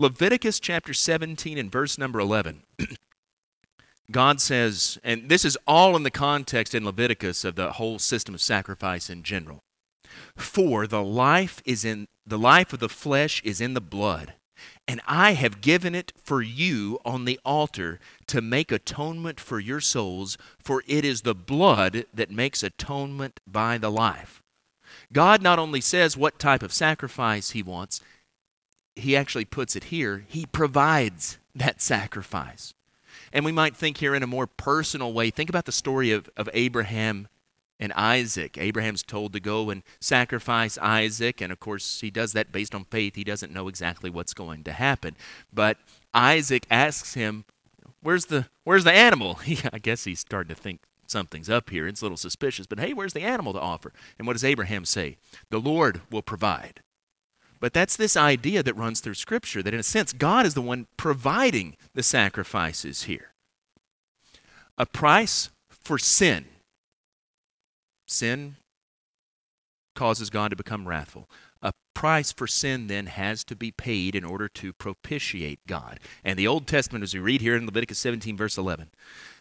Leviticus 0.00 0.60
chapter 0.60 0.94
17 0.94 1.58
and 1.58 1.72
verse 1.72 1.98
number 1.98 2.20
11. 2.20 2.62
God 4.12 4.40
says, 4.40 4.96
and 5.02 5.28
this 5.28 5.44
is 5.44 5.58
all 5.66 5.96
in 5.96 6.04
the 6.04 6.10
context 6.10 6.72
in 6.72 6.84
Leviticus 6.84 7.44
of 7.44 7.56
the 7.56 7.72
whole 7.72 7.98
system 7.98 8.32
of 8.32 8.40
sacrifice 8.40 9.10
in 9.10 9.24
general. 9.24 9.58
For 10.36 10.86
the 10.86 11.02
life 11.02 11.60
is 11.64 11.84
in 11.84 12.06
the 12.24 12.38
life 12.38 12.72
of 12.72 12.78
the 12.78 12.88
flesh 12.88 13.42
is 13.42 13.60
in 13.60 13.74
the 13.74 13.80
blood, 13.80 14.34
and 14.86 15.00
I 15.06 15.32
have 15.32 15.60
given 15.60 15.96
it 15.96 16.12
for 16.22 16.42
you 16.42 17.00
on 17.04 17.24
the 17.24 17.40
altar 17.44 17.98
to 18.28 18.40
make 18.40 18.70
atonement 18.70 19.40
for 19.40 19.58
your 19.58 19.80
souls, 19.80 20.38
for 20.62 20.84
it 20.86 21.04
is 21.04 21.22
the 21.22 21.34
blood 21.34 22.04
that 22.14 22.30
makes 22.30 22.62
atonement 22.62 23.40
by 23.46 23.78
the 23.78 23.90
life. 23.90 24.42
God 25.12 25.42
not 25.42 25.58
only 25.58 25.80
says 25.80 26.16
what 26.16 26.38
type 26.38 26.62
of 26.62 26.72
sacrifice 26.72 27.50
he 27.50 27.62
wants, 27.62 28.00
he 28.98 29.16
actually 29.16 29.44
puts 29.44 29.76
it 29.76 29.84
here. 29.84 30.24
He 30.28 30.46
provides 30.46 31.38
that 31.54 31.80
sacrifice. 31.80 32.74
And 33.32 33.44
we 33.44 33.52
might 33.52 33.76
think 33.76 33.98
here 33.98 34.14
in 34.14 34.22
a 34.22 34.26
more 34.26 34.46
personal 34.46 35.12
way. 35.12 35.30
Think 35.30 35.50
about 35.50 35.66
the 35.66 35.72
story 35.72 36.12
of, 36.12 36.30
of 36.36 36.48
Abraham 36.52 37.28
and 37.80 37.92
Isaac. 37.92 38.58
Abraham's 38.58 39.02
told 39.02 39.32
to 39.32 39.40
go 39.40 39.70
and 39.70 39.82
sacrifice 40.00 40.78
Isaac, 40.78 41.40
and 41.40 41.52
of 41.52 41.60
course, 41.60 42.00
he 42.00 42.10
does 42.10 42.32
that 42.32 42.50
based 42.50 42.74
on 42.74 42.84
faith. 42.84 43.14
He 43.14 43.24
doesn't 43.24 43.52
know 43.52 43.68
exactly 43.68 44.10
what's 44.10 44.34
going 44.34 44.64
to 44.64 44.72
happen. 44.72 45.14
But 45.52 45.78
Isaac 46.12 46.66
asks 46.70 47.14
him, 47.14 47.44
Where's 48.00 48.26
the 48.26 48.46
where's 48.64 48.84
the 48.84 48.92
animal? 48.92 49.40
I 49.72 49.78
guess 49.78 50.04
he's 50.04 50.20
starting 50.20 50.54
to 50.54 50.60
think 50.60 50.80
something's 51.06 51.50
up 51.50 51.70
here. 51.70 51.86
It's 51.86 52.00
a 52.00 52.04
little 52.04 52.16
suspicious, 52.16 52.66
but 52.66 52.78
hey, 52.78 52.92
where's 52.92 53.12
the 53.12 53.22
animal 53.22 53.52
to 53.54 53.60
offer? 53.60 53.92
And 54.18 54.26
what 54.26 54.34
does 54.34 54.44
Abraham 54.44 54.84
say? 54.84 55.16
The 55.50 55.58
Lord 55.58 56.02
will 56.10 56.22
provide. 56.22 56.80
But 57.60 57.72
that's 57.72 57.96
this 57.96 58.16
idea 58.16 58.62
that 58.62 58.76
runs 58.76 59.00
through 59.00 59.14
Scripture 59.14 59.62
that, 59.62 59.74
in 59.74 59.80
a 59.80 59.84
sense, 59.84 60.12
God 60.12 60.46
is 60.46 60.54
the 60.54 60.62
one 60.62 60.86
providing 60.96 61.76
the 61.94 62.02
sacrifices 62.02 63.04
here. 63.04 63.32
A 64.76 64.86
price 64.86 65.50
for 65.68 65.98
sin. 65.98 66.46
Sin 68.06 68.56
causes 69.96 70.30
God 70.30 70.50
to 70.50 70.56
become 70.56 70.86
wrathful. 70.86 71.28
A 71.60 71.72
price 71.94 72.30
for 72.30 72.46
sin 72.46 72.86
then 72.86 73.06
has 73.06 73.42
to 73.44 73.56
be 73.56 73.72
paid 73.72 74.14
in 74.14 74.24
order 74.24 74.48
to 74.48 74.72
propitiate 74.72 75.58
God. 75.66 75.98
And 76.22 76.38
the 76.38 76.46
Old 76.46 76.68
Testament, 76.68 77.02
as 77.02 77.12
we 77.12 77.20
read 77.20 77.40
here 77.40 77.56
in 77.56 77.66
Leviticus 77.66 77.98
17, 77.98 78.36
verse 78.36 78.56
11, 78.56 78.90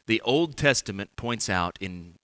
the 0.07 0.21
Old 0.21 0.57
Testament 0.57 1.15
points 1.15 1.49
out 1.49 1.77
in 1.79 2.15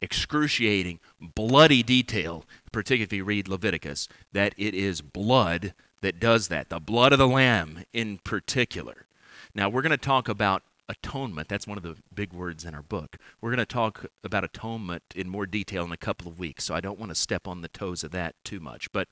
excruciating, 0.00 1.00
bloody 1.20 1.82
detail, 1.82 2.44
particularly 2.72 3.04
if 3.04 3.12
you 3.12 3.24
read 3.24 3.48
Leviticus, 3.48 4.08
that 4.32 4.54
it 4.56 4.74
is 4.74 5.00
blood 5.00 5.74
that 6.00 6.20
does 6.20 6.48
that, 6.48 6.68
the 6.68 6.80
blood 6.80 7.12
of 7.12 7.18
the 7.18 7.26
lamb 7.26 7.84
in 7.92 8.18
particular. 8.18 9.06
Now, 9.54 9.68
we're 9.68 9.82
going 9.82 9.90
to 9.90 9.96
talk 9.96 10.28
about 10.28 10.62
atonement. 10.88 11.48
That's 11.48 11.66
one 11.66 11.76
of 11.76 11.82
the 11.82 11.96
big 12.14 12.32
words 12.32 12.64
in 12.64 12.74
our 12.74 12.82
book. 12.82 13.16
We're 13.40 13.50
going 13.50 13.58
to 13.58 13.66
talk 13.66 14.06
about 14.24 14.44
atonement 14.44 15.02
in 15.14 15.28
more 15.28 15.46
detail 15.46 15.84
in 15.84 15.92
a 15.92 15.96
couple 15.96 16.28
of 16.28 16.38
weeks, 16.38 16.64
so 16.64 16.74
I 16.74 16.80
don't 16.80 16.98
want 16.98 17.10
to 17.10 17.14
step 17.14 17.46
on 17.46 17.60
the 17.60 17.68
toes 17.68 18.04
of 18.04 18.10
that 18.12 18.36
too 18.44 18.60
much. 18.60 18.90
But, 18.92 19.08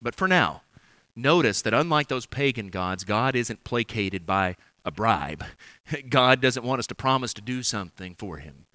but 0.00 0.14
for 0.14 0.28
now, 0.28 0.62
notice 1.14 1.62
that 1.62 1.74
unlike 1.74 2.08
those 2.08 2.26
pagan 2.26 2.68
gods, 2.68 3.04
God 3.04 3.34
isn't 3.34 3.64
placated 3.64 4.26
by 4.26 4.56
a 4.84 4.90
bribe. 4.90 5.44
God 6.08 6.40
doesn't 6.40 6.64
want 6.64 6.78
us 6.78 6.86
to 6.88 6.94
promise 6.94 7.34
to 7.34 7.42
do 7.42 7.62
something 7.62 8.14
for 8.14 8.38
him. 8.38 8.66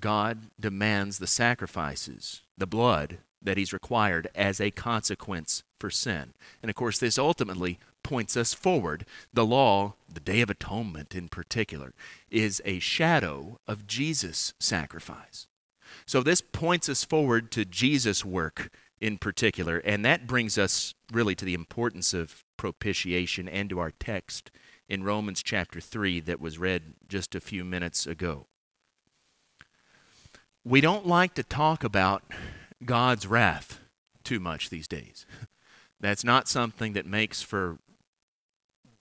God 0.00 0.50
demands 0.58 1.18
the 1.18 1.26
sacrifices, 1.26 2.42
the 2.56 2.66
blood 2.66 3.18
that 3.42 3.56
he's 3.56 3.72
required 3.72 4.28
as 4.34 4.60
a 4.60 4.70
consequence 4.70 5.62
for 5.78 5.90
sin. 5.90 6.34
And 6.62 6.70
of 6.70 6.76
course, 6.76 6.98
this 6.98 7.18
ultimately 7.18 7.78
points 8.02 8.36
us 8.36 8.54
forward. 8.54 9.04
The 9.32 9.44
law, 9.44 9.94
the 10.12 10.20
Day 10.20 10.40
of 10.40 10.50
Atonement 10.50 11.14
in 11.14 11.28
particular, 11.28 11.92
is 12.30 12.62
a 12.64 12.78
shadow 12.78 13.58
of 13.66 13.86
Jesus' 13.86 14.54
sacrifice. 14.60 15.46
So 16.06 16.22
this 16.22 16.40
points 16.40 16.88
us 16.88 17.04
forward 17.04 17.50
to 17.52 17.64
Jesus' 17.64 18.24
work 18.24 18.70
in 19.00 19.18
particular, 19.18 19.78
and 19.78 20.04
that 20.04 20.26
brings 20.26 20.56
us 20.56 20.94
really 21.12 21.34
to 21.34 21.44
the 21.44 21.54
importance 21.54 22.14
of 22.14 22.44
propitiation 22.56 23.48
and 23.48 23.68
to 23.70 23.78
our 23.78 23.90
text 23.90 24.50
in 24.88 25.02
Romans 25.02 25.42
chapter 25.42 25.80
3 25.80 26.20
that 26.20 26.40
was 26.40 26.58
read 26.58 26.94
just 27.08 27.34
a 27.34 27.40
few 27.40 27.64
minutes 27.64 28.06
ago. 28.06 28.46
We 30.66 30.80
don't 30.80 31.06
like 31.06 31.34
to 31.34 31.44
talk 31.44 31.84
about 31.84 32.24
God's 32.84 33.24
wrath 33.24 33.78
too 34.24 34.40
much 34.40 34.68
these 34.68 34.88
days. 34.88 35.24
That's 36.00 36.24
not 36.24 36.48
something 36.48 36.92
that 36.94 37.06
makes 37.06 37.40
for 37.40 37.78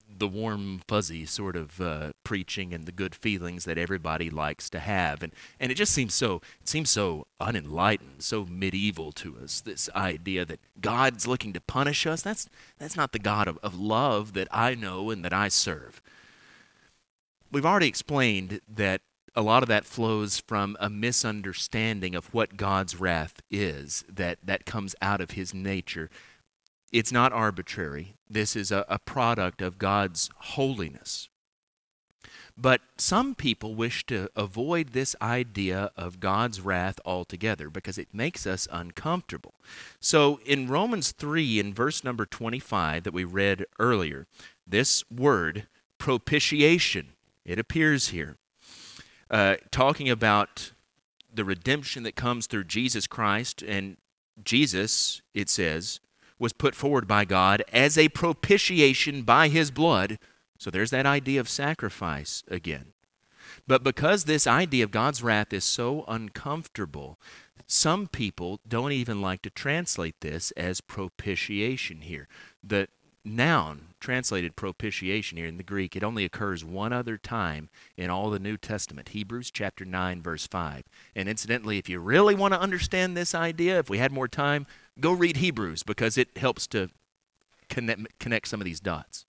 the 0.07 0.27
warm, 0.27 0.79
fuzzy 0.87 1.25
sort 1.25 1.55
of 1.55 1.81
uh, 1.81 2.11
preaching 2.23 2.71
and 2.71 2.85
the 2.85 2.91
good 2.91 3.15
feelings 3.15 3.65
that 3.65 3.79
everybody 3.79 4.29
likes 4.29 4.69
to 4.69 4.79
have, 4.79 5.23
and 5.23 5.33
and 5.59 5.71
it 5.71 5.75
just 5.75 5.91
seems 5.91 6.13
so 6.13 6.35
it 6.61 6.69
seems 6.69 6.91
so 6.91 7.25
unenlightened, 7.39 8.21
so 8.21 8.45
medieval 8.45 9.11
to 9.13 9.35
us. 9.43 9.59
This 9.59 9.89
idea 9.95 10.45
that 10.45 10.59
God's 10.79 11.25
looking 11.25 11.51
to 11.53 11.61
punish 11.61 12.05
us 12.05 12.21
that's 12.21 12.47
that's 12.77 12.95
not 12.95 13.11
the 13.11 13.17
God 13.17 13.47
of, 13.47 13.57
of 13.63 13.73
love 13.73 14.33
that 14.33 14.47
I 14.51 14.75
know 14.75 15.09
and 15.09 15.25
that 15.25 15.33
I 15.33 15.47
serve. 15.47 15.99
We've 17.51 17.65
already 17.65 17.87
explained 17.87 18.61
that 18.69 19.01
a 19.35 19.41
lot 19.41 19.63
of 19.63 19.69
that 19.69 19.85
flows 19.85 20.39
from 20.39 20.77
a 20.79 20.89
misunderstanding 20.89 22.15
of 22.15 22.33
what 22.33 22.57
God's 22.57 22.99
wrath 22.99 23.41
is, 23.51 24.03
that 24.11 24.39
that 24.43 24.65
comes 24.65 24.95
out 25.01 25.21
of 25.21 25.31
His 25.31 25.53
nature 25.53 26.09
it's 26.95 27.11
not 27.11 27.33
arbitrary. 27.33 28.15
This 28.29 28.55
is 28.55 28.71
a, 28.71 28.85
a 28.87 28.99
product 28.99 29.61
of 29.61 29.77
God's 29.77 30.29
holiness. 30.37 31.27
But 32.57 32.79
some 32.97 33.35
people 33.35 33.75
wish 33.75 34.05
to 34.05 34.29
avoid 34.33 34.93
this 34.93 35.13
idea 35.21 35.91
of 35.97 36.21
God's 36.21 36.61
wrath 36.61 37.01
altogether 37.03 37.69
because 37.69 37.97
it 37.97 38.13
makes 38.13 38.47
us 38.47 38.65
uncomfortable. 38.71 39.55
So 39.99 40.39
in 40.45 40.69
Romans 40.69 41.11
3, 41.11 41.59
in 41.59 41.73
verse 41.73 42.01
number 42.01 42.25
25 42.25 43.03
that 43.03 43.13
we 43.13 43.25
read 43.25 43.65
earlier, 43.77 44.25
this 44.65 45.03
word, 45.11 45.67
propitiation, 45.97 47.09
it 47.43 47.59
appears 47.59 48.09
here, 48.09 48.37
uh, 49.29 49.55
talking 49.71 50.09
about 50.09 50.71
the 51.33 51.45
redemption 51.45 52.03
that 52.03 52.15
comes 52.15 52.47
through 52.47 52.65
Jesus 52.65 53.07
Christ. 53.07 53.61
And 53.61 53.97
Jesus, 54.43 55.21
it 55.33 55.49
says, 55.49 55.99
was 56.39 56.53
put 56.53 56.75
forward 56.75 57.07
by 57.07 57.25
God 57.25 57.63
as 57.71 57.97
a 57.97 58.09
propitiation 58.09 59.23
by 59.23 59.47
his 59.47 59.71
blood. 59.71 60.17
So 60.57 60.69
there's 60.69 60.91
that 60.91 61.05
idea 61.05 61.39
of 61.39 61.49
sacrifice 61.49 62.43
again. 62.47 62.93
But 63.67 63.83
because 63.83 64.23
this 64.23 64.47
idea 64.47 64.83
of 64.83 64.91
God's 64.91 65.23
wrath 65.23 65.53
is 65.53 65.63
so 65.63 66.03
uncomfortable, 66.07 67.19
some 67.67 68.07
people 68.07 68.59
don't 68.67 68.91
even 68.91 69.21
like 69.21 69.41
to 69.43 69.49
translate 69.49 70.21
this 70.21 70.51
as 70.51 70.81
propitiation 70.81 72.01
here. 72.01 72.27
The 72.63 72.87
noun 73.25 73.87
translated 73.99 74.55
propitiation 74.55 75.37
here 75.37 75.47
in 75.47 75.57
the 75.57 75.63
Greek, 75.63 75.95
it 75.95 76.03
only 76.03 76.25
occurs 76.25 76.63
one 76.63 76.93
other 76.93 77.17
time 77.17 77.69
in 77.97 78.09
all 78.09 78.29
the 78.29 78.39
New 78.39 78.57
Testament, 78.57 79.09
Hebrews 79.09 79.49
chapter 79.51 79.83
9 79.83 80.21
verse 80.21 80.45
5. 80.47 80.83
And 81.15 81.27
incidentally, 81.27 81.77
if 81.77 81.89
you 81.89 81.99
really 81.99 82.35
want 82.35 82.53
to 82.53 82.59
understand 82.59 83.17
this 83.17 83.33
idea, 83.33 83.79
if 83.79 83.89
we 83.89 83.97
had 83.97 84.11
more 84.11 84.27
time, 84.27 84.67
go 84.99 85.11
read 85.11 85.37
Hebrews 85.37 85.83
because 85.83 86.17
it 86.17 86.37
helps 86.37 86.67
to 86.67 86.89
connect, 87.69 88.19
connect 88.19 88.47
some 88.47 88.61
of 88.61 88.65
these 88.65 88.79
dots. 88.79 89.25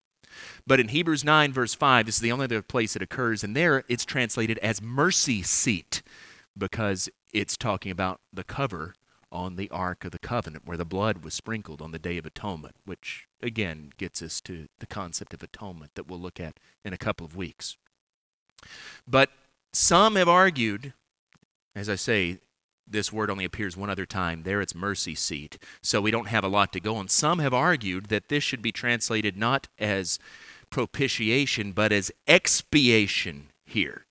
But 0.66 0.80
in 0.80 0.88
Hebrews 0.88 1.24
9, 1.24 1.52
verse 1.52 1.74
5, 1.74 2.06
this 2.06 2.16
is 2.16 2.20
the 2.20 2.32
only 2.32 2.44
other 2.44 2.60
place 2.60 2.94
it 2.94 3.02
occurs, 3.02 3.42
and 3.42 3.56
there 3.56 3.84
it's 3.88 4.04
translated 4.04 4.58
as 4.58 4.82
mercy 4.82 5.42
seat 5.42 6.02
because 6.56 7.08
it's 7.32 7.56
talking 7.56 7.92
about 7.92 8.20
the 8.32 8.44
cover 8.44 8.94
on 9.36 9.56
the 9.56 9.70
Ark 9.70 10.06
of 10.06 10.12
the 10.12 10.18
Covenant 10.18 10.66
where 10.66 10.78
the 10.78 10.86
blood 10.86 11.22
was 11.22 11.34
sprinkled 11.34 11.82
on 11.82 11.92
the 11.92 11.98
Day 11.98 12.16
of 12.16 12.24
Atonement, 12.24 12.74
which 12.86 13.28
again 13.42 13.92
gets 13.98 14.22
us 14.22 14.40
to 14.40 14.66
the 14.78 14.86
concept 14.86 15.34
of 15.34 15.42
atonement 15.42 15.94
that 15.94 16.08
we'll 16.08 16.18
look 16.18 16.40
at 16.40 16.58
in 16.84 16.94
a 16.94 16.98
couple 16.98 17.26
of 17.26 17.36
weeks. 17.36 17.76
But 19.06 19.28
some 19.74 20.16
have 20.16 20.28
argued, 20.28 20.94
as 21.74 21.90
I 21.90 21.96
say, 21.96 22.38
this 22.88 23.12
word 23.12 23.30
only 23.30 23.44
appears 23.44 23.76
one 23.76 23.90
other 23.90 24.06
time. 24.06 24.42
There 24.42 24.62
it's 24.62 24.74
mercy 24.74 25.14
seat. 25.14 25.58
So 25.82 26.00
we 26.00 26.10
don't 26.10 26.28
have 26.28 26.44
a 26.44 26.48
lot 26.48 26.72
to 26.72 26.80
go 26.80 26.96
on. 26.96 27.08
Some 27.08 27.38
have 27.40 27.52
argued 27.52 28.06
that 28.06 28.28
this 28.28 28.42
should 28.42 28.62
be 28.62 28.72
translated 28.72 29.36
not 29.36 29.68
as 29.78 30.18
propitiation, 30.70 31.72
but 31.72 31.92
as 31.92 32.10
expiation 32.26 33.50
here. 33.66 34.06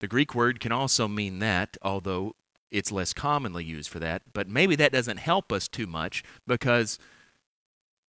The 0.00 0.08
Greek 0.08 0.34
word 0.34 0.58
can 0.58 0.72
also 0.72 1.06
mean 1.06 1.38
that, 1.40 1.76
although 1.82 2.34
it's 2.72 2.90
less 2.90 3.12
commonly 3.12 3.64
used 3.64 3.88
for 3.88 4.00
that. 4.00 4.22
But 4.32 4.48
maybe 4.48 4.74
that 4.76 4.92
doesn't 4.92 5.18
help 5.18 5.52
us 5.52 5.68
too 5.68 5.86
much 5.86 6.24
because 6.46 6.98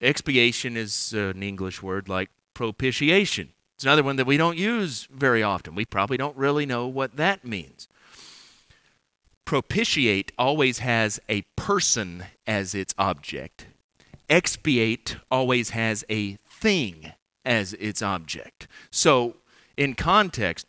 expiation 0.01 0.77
is 0.77 1.13
an 1.13 1.43
English 1.43 1.83
word 1.83 2.09
like 2.09 2.31
propitiation. 2.55 3.51
It's 3.75 3.85
another 3.85 4.03
one 4.03 4.17
that 4.17 4.27
we 4.27 4.37
don't 4.39 4.57
use 4.57 5.07
very 5.11 5.43
often. 5.43 5.75
We 5.75 5.85
probably 5.85 6.17
don't 6.17 6.37
really 6.37 6.65
know 6.65 6.87
what 6.87 7.17
that 7.17 7.45
means 7.45 7.89
propitiate 9.53 10.33
always 10.39 10.79
has 10.79 11.21
a 11.29 11.43
person 11.57 12.25
as 12.47 12.75
its 12.75 12.95
object. 12.97 13.67
Expiate 14.31 15.17
always 15.31 15.71
has 15.71 16.07
a 16.09 16.37
thing 16.49 17.13
as 17.45 17.75
its 17.75 18.01
object. 18.01 18.67
So, 18.91 19.37
in 19.77 19.95
context, 19.95 20.67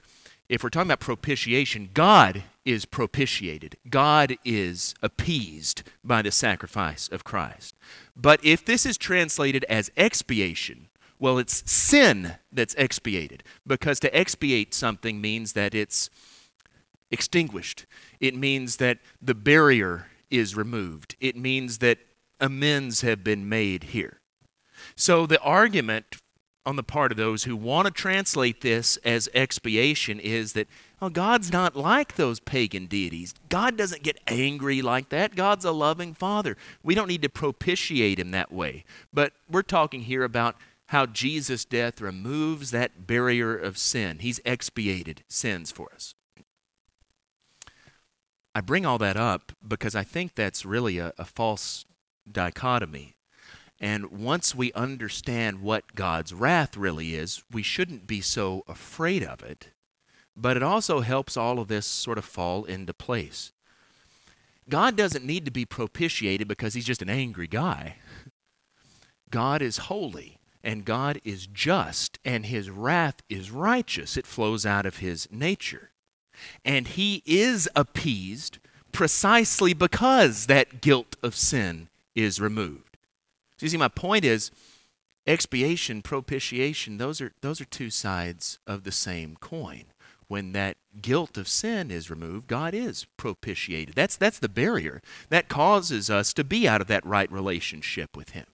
if 0.49 0.63
we're 0.63 0.69
talking 0.69 0.89
about 0.89 0.99
propitiation, 0.99 1.91
God 1.93 2.43
is 2.65 2.85
propitiated. 2.85 3.77
God 3.89 4.37
is 4.45 4.95
appeased 5.01 5.83
by 6.03 6.21
the 6.21 6.31
sacrifice 6.31 7.09
of 7.09 7.23
Christ. 7.23 7.75
But 8.15 8.43
if 8.43 8.65
this 8.65 8.85
is 8.85 8.97
translated 8.97 9.65
as 9.65 9.91
expiation, 9.97 10.87
well, 11.19 11.37
it's 11.37 11.69
sin 11.69 12.35
that's 12.51 12.75
expiated 12.75 13.43
because 13.65 13.99
to 14.01 14.15
expiate 14.15 14.73
something 14.73 15.21
means 15.21 15.53
that 15.53 15.73
it's 15.73 16.09
extinguished. 17.11 17.85
It 18.19 18.35
means 18.35 18.77
that 18.77 18.99
the 19.21 19.35
barrier 19.35 20.07
is 20.29 20.55
removed. 20.55 21.15
It 21.21 21.37
means 21.37 21.77
that 21.77 21.99
amends 22.39 23.01
have 23.01 23.23
been 23.23 23.47
made 23.47 23.85
here. 23.85 24.19
So 24.95 25.25
the 25.25 25.39
argument 25.39 26.17
on 26.65 26.75
the 26.75 26.83
part 26.83 27.11
of 27.11 27.17
those 27.17 27.43
who 27.43 27.55
want 27.55 27.85
to 27.85 27.91
translate 27.91 28.61
this 28.61 28.97
as 28.97 29.29
expiation 29.33 30.19
is 30.19 30.53
that 30.53 30.67
oh, 31.03 31.09
God's 31.09 31.51
not 31.51 31.75
like 31.75 32.15
those 32.15 32.39
pagan 32.39 32.85
deities. 32.85 33.33
God 33.49 33.75
doesn't 33.75 34.03
get 34.03 34.21
angry 34.27 34.81
like 34.81 35.09
that. 35.09 35.35
God's 35.35 35.65
a 35.65 35.71
loving 35.71 36.13
Father. 36.13 36.55
We 36.81 36.95
don't 36.95 37.09
need 37.09 37.23
to 37.23 37.29
propitiate 37.29 38.19
Him 38.19 38.31
that 38.31 38.53
way. 38.53 38.85
But 39.11 39.33
we're 39.49 39.63
talking 39.63 40.03
here 40.03 40.23
about 40.23 40.55
how 40.87 41.05
Jesus' 41.05 41.65
death 41.65 41.99
removes 41.99 42.71
that 42.71 43.05
barrier 43.05 43.57
of 43.57 43.77
sin. 43.77 44.19
He's 44.19 44.39
expiated 44.45 45.23
sins 45.27 45.71
for 45.71 45.91
us. 45.93 46.15
I 48.55 48.61
bring 48.61 48.85
all 48.85 48.99
that 48.99 49.17
up 49.17 49.51
because 49.67 49.95
I 49.95 50.03
think 50.03 50.35
that's 50.35 50.65
really 50.65 50.99
a, 50.99 51.11
a 51.17 51.25
false 51.25 51.85
dichotomy. 52.31 53.15
And 53.81 54.05
once 54.11 54.55
we 54.55 54.71
understand 54.71 55.61
what 55.61 55.95
God's 55.95 56.33
wrath 56.33 56.77
really 56.77 57.15
is, 57.15 57.43
we 57.51 57.63
shouldn't 57.63 58.07
be 58.07 58.21
so 58.21 58.63
afraid 58.69 59.23
of 59.23 59.43
it. 59.43 59.69
But 60.35 60.57
it 60.57 60.63
also 60.63 61.01
helps 61.01 61.37
all 61.37 61.59
of 61.59 61.67
this 61.67 61.85
sort 61.85 62.17
of 62.17 62.25
fall 62.25 62.63
into 62.63 62.93
place. 62.93 63.51
God 64.69 64.95
doesn't 64.95 65.25
need 65.25 65.45
to 65.45 65.51
be 65.51 65.65
propitiated 65.65 66.47
because 66.47 66.73
he's 66.73 66.85
just 66.85 67.01
an 67.01 67.09
angry 67.09 67.47
guy. 67.47 67.97
God 69.29 69.61
is 69.61 69.77
holy 69.77 70.39
and 70.63 70.85
God 70.85 71.19
is 71.23 71.47
just 71.47 72.19
and 72.23 72.45
his 72.45 72.69
wrath 72.69 73.21
is 73.29 73.51
righteous. 73.51 74.15
It 74.15 74.25
flows 74.25 74.65
out 74.65 74.85
of 74.85 74.97
his 74.97 75.27
nature. 75.31 75.91
And 76.63 76.87
he 76.87 77.21
is 77.25 77.69
appeased 77.75 78.59
precisely 78.91 79.73
because 79.73 80.45
that 80.45 80.81
guilt 80.81 81.15
of 81.21 81.35
sin 81.35 81.89
is 82.15 82.39
removed. 82.39 82.97
So 83.57 83.65
you 83.65 83.69
see, 83.69 83.77
my 83.77 83.87
point 83.87 84.23
is 84.23 84.51
expiation, 85.27 86.01
propitiation, 86.01 86.97
those 86.97 87.21
are, 87.21 87.33
those 87.41 87.59
are 87.59 87.65
two 87.65 87.89
sides 87.89 88.59
of 88.65 88.83
the 88.83 88.91
same 88.91 89.35
coin. 89.39 89.85
When 90.33 90.53
that 90.53 90.77
guilt 90.99 91.37
of 91.37 91.47
sin 91.47 91.91
is 91.91 92.09
removed, 92.09 92.47
God 92.47 92.73
is 92.73 93.05
propitiated. 93.17 93.93
That's, 93.93 94.17
that's 94.17 94.39
the 94.39 94.49
barrier. 94.49 94.99
That 95.29 95.47
causes 95.47 96.09
us 96.09 96.33
to 96.33 96.43
be 96.43 96.67
out 96.67 96.81
of 96.81 96.87
that 96.87 97.05
right 97.05 97.31
relationship 97.31 98.17
with 98.17 98.31
Him. 98.31 98.47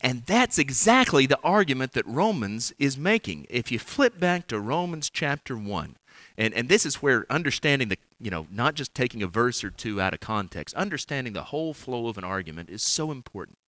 And 0.00 0.22
that's 0.26 0.56
exactly 0.56 1.26
the 1.26 1.40
argument 1.42 1.90
that 1.94 2.06
Romans 2.06 2.72
is 2.78 2.96
making. 2.96 3.48
If 3.50 3.72
you 3.72 3.80
flip 3.80 4.20
back 4.20 4.46
to 4.46 4.60
Romans 4.60 5.10
chapter 5.10 5.56
1, 5.56 5.96
and, 6.38 6.54
and 6.54 6.68
this 6.68 6.86
is 6.86 7.02
where 7.02 7.26
understanding 7.28 7.88
the, 7.88 7.98
you 8.20 8.30
know, 8.30 8.46
not 8.48 8.76
just 8.76 8.94
taking 8.94 9.24
a 9.24 9.26
verse 9.26 9.64
or 9.64 9.70
two 9.70 10.00
out 10.00 10.14
of 10.14 10.20
context, 10.20 10.76
understanding 10.76 11.32
the 11.32 11.42
whole 11.42 11.74
flow 11.74 12.06
of 12.06 12.16
an 12.16 12.22
argument 12.22 12.70
is 12.70 12.80
so 12.80 13.10
important. 13.10 13.58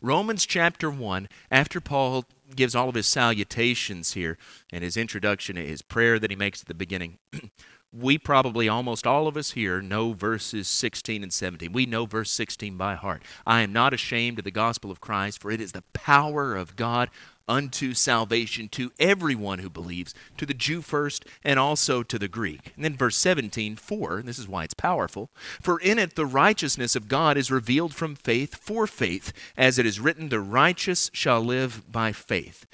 Romans 0.00 0.44
chapter 0.44 0.90
1, 0.90 1.28
after 1.52 1.80
Paul 1.80 2.24
gives 2.54 2.74
all 2.74 2.88
of 2.88 2.94
his 2.94 3.06
salutations 3.06 4.12
here 4.12 4.38
and 4.72 4.82
his 4.82 4.96
introduction, 4.96 5.56
his 5.56 5.82
prayer 5.82 6.18
that 6.18 6.30
he 6.30 6.36
makes 6.36 6.62
at 6.62 6.68
the 6.68 6.74
beginning, 6.74 7.18
we 7.92 8.18
probably, 8.18 8.68
almost 8.68 9.06
all 9.06 9.26
of 9.26 9.36
us 9.36 9.52
here, 9.52 9.80
know 9.80 10.12
verses 10.12 10.68
16 10.68 11.22
and 11.22 11.32
17. 11.32 11.72
We 11.72 11.86
know 11.86 12.06
verse 12.06 12.30
16 12.30 12.76
by 12.76 12.94
heart. 12.94 13.22
I 13.46 13.62
am 13.62 13.72
not 13.72 13.94
ashamed 13.94 14.38
of 14.38 14.44
the 14.44 14.50
gospel 14.50 14.90
of 14.90 15.00
Christ, 15.00 15.40
for 15.40 15.50
it 15.50 15.60
is 15.60 15.72
the 15.72 15.84
power 15.92 16.54
of 16.54 16.76
God 16.76 17.10
unto 17.48 17.94
salvation 17.94 18.68
to 18.68 18.92
everyone 18.98 19.60
who 19.60 19.70
believes, 19.70 20.14
to 20.36 20.46
the 20.46 20.54
Jew 20.54 20.82
first, 20.82 21.24
and 21.42 21.58
also 21.58 22.02
to 22.02 22.18
the 22.18 22.28
Greek. 22.28 22.72
And 22.76 22.84
then 22.84 22.96
verse 22.96 23.16
17, 23.16 23.76
for, 23.76 24.22
this 24.22 24.38
is 24.38 24.48
why 24.48 24.64
it's 24.64 24.74
powerful, 24.74 25.30
for 25.60 25.80
in 25.80 25.98
it 25.98 26.14
the 26.14 26.26
righteousness 26.26 26.94
of 26.94 27.08
God 27.08 27.36
is 27.36 27.50
revealed 27.50 27.94
from 27.94 28.14
faith 28.14 28.56
for 28.56 28.86
faith, 28.86 29.32
as 29.56 29.78
it 29.78 29.86
is 29.86 30.00
written, 30.00 30.28
the 30.28 30.40
righteous 30.40 31.10
shall 31.12 31.40
live 31.40 31.90
by 31.90 32.12
faith. 32.12 32.66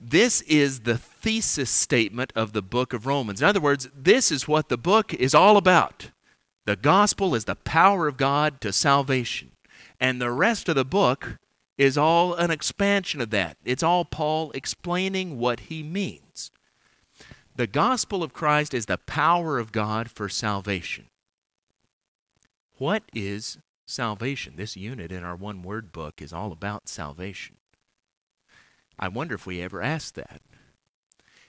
This 0.00 0.42
is 0.42 0.80
the 0.80 0.98
thesis 0.98 1.70
statement 1.70 2.32
of 2.36 2.52
the 2.52 2.62
book 2.62 2.92
of 2.92 3.06
Romans. 3.06 3.40
In 3.40 3.48
other 3.48 3.60
words, 3.60 3.88
this 3.94 4.30
is 4.30 4.46
what 4.46 4.68
the 4.68 4.76
book 4.76 5.14
is 5.14 5.34
all 5.34 5.56
about. 5.56 6.10
The 6.66 6.76
gospel 6.76 7.34
is 7.34 7.44
the 7.44 7.54
power 7.54 8.06
of 8.06 8.16
God 8.16 8.60
to 8.60 8.72
salvation. 8.72 9.52
And 10.00 10.20
the 10.20 10.30
rest 10.30 10.68
of 10.68 10.74
the 10.74 10.84
book 10.84 11.38
is 11.76 11.98
all 11.98 12.34
an 12.34 12.50
expansion 12.50 13.20
of 13.20 13.30
that. 13.30 13.56
It's 13.64 13.82
all 13.82 14.04
Paul 14.04 14.50
explaining 14.52 15.38
what 15.38 15.60
he 15.60 15.82
means. 15.82 16.50
The 17.56 17.66
gospel 17.66 18.22
of 18.22 18.32
Christ 18.32 18.74
is 18.74 18.86
the 18.86 18.98
power 18.98 19.58
of 19.58 19.72
God 19.72 20.10
for 20.10 20.28
salvation. 20.28 21.06
What 22.78 23.04
is 23.12 23.58
salvation? 23.86 24.54
This 24.56 24.76
unit 24.76 25.12
in 25.12 25.22
our 25.22 25.36
one 25.36 25.62
word 25.62 25.92
book 25.92 26.20
is 26.20 26.32
all 26.32 26.50
about 26.50 26.88
salvation. 26.88 27.56
I 28.98 29.08
wonder 29.08 29.34
if 29.34 29.46
we 29.46 29.62
ever 29.62 29.82
asked 29.82 30.14
that. 30.16 30.40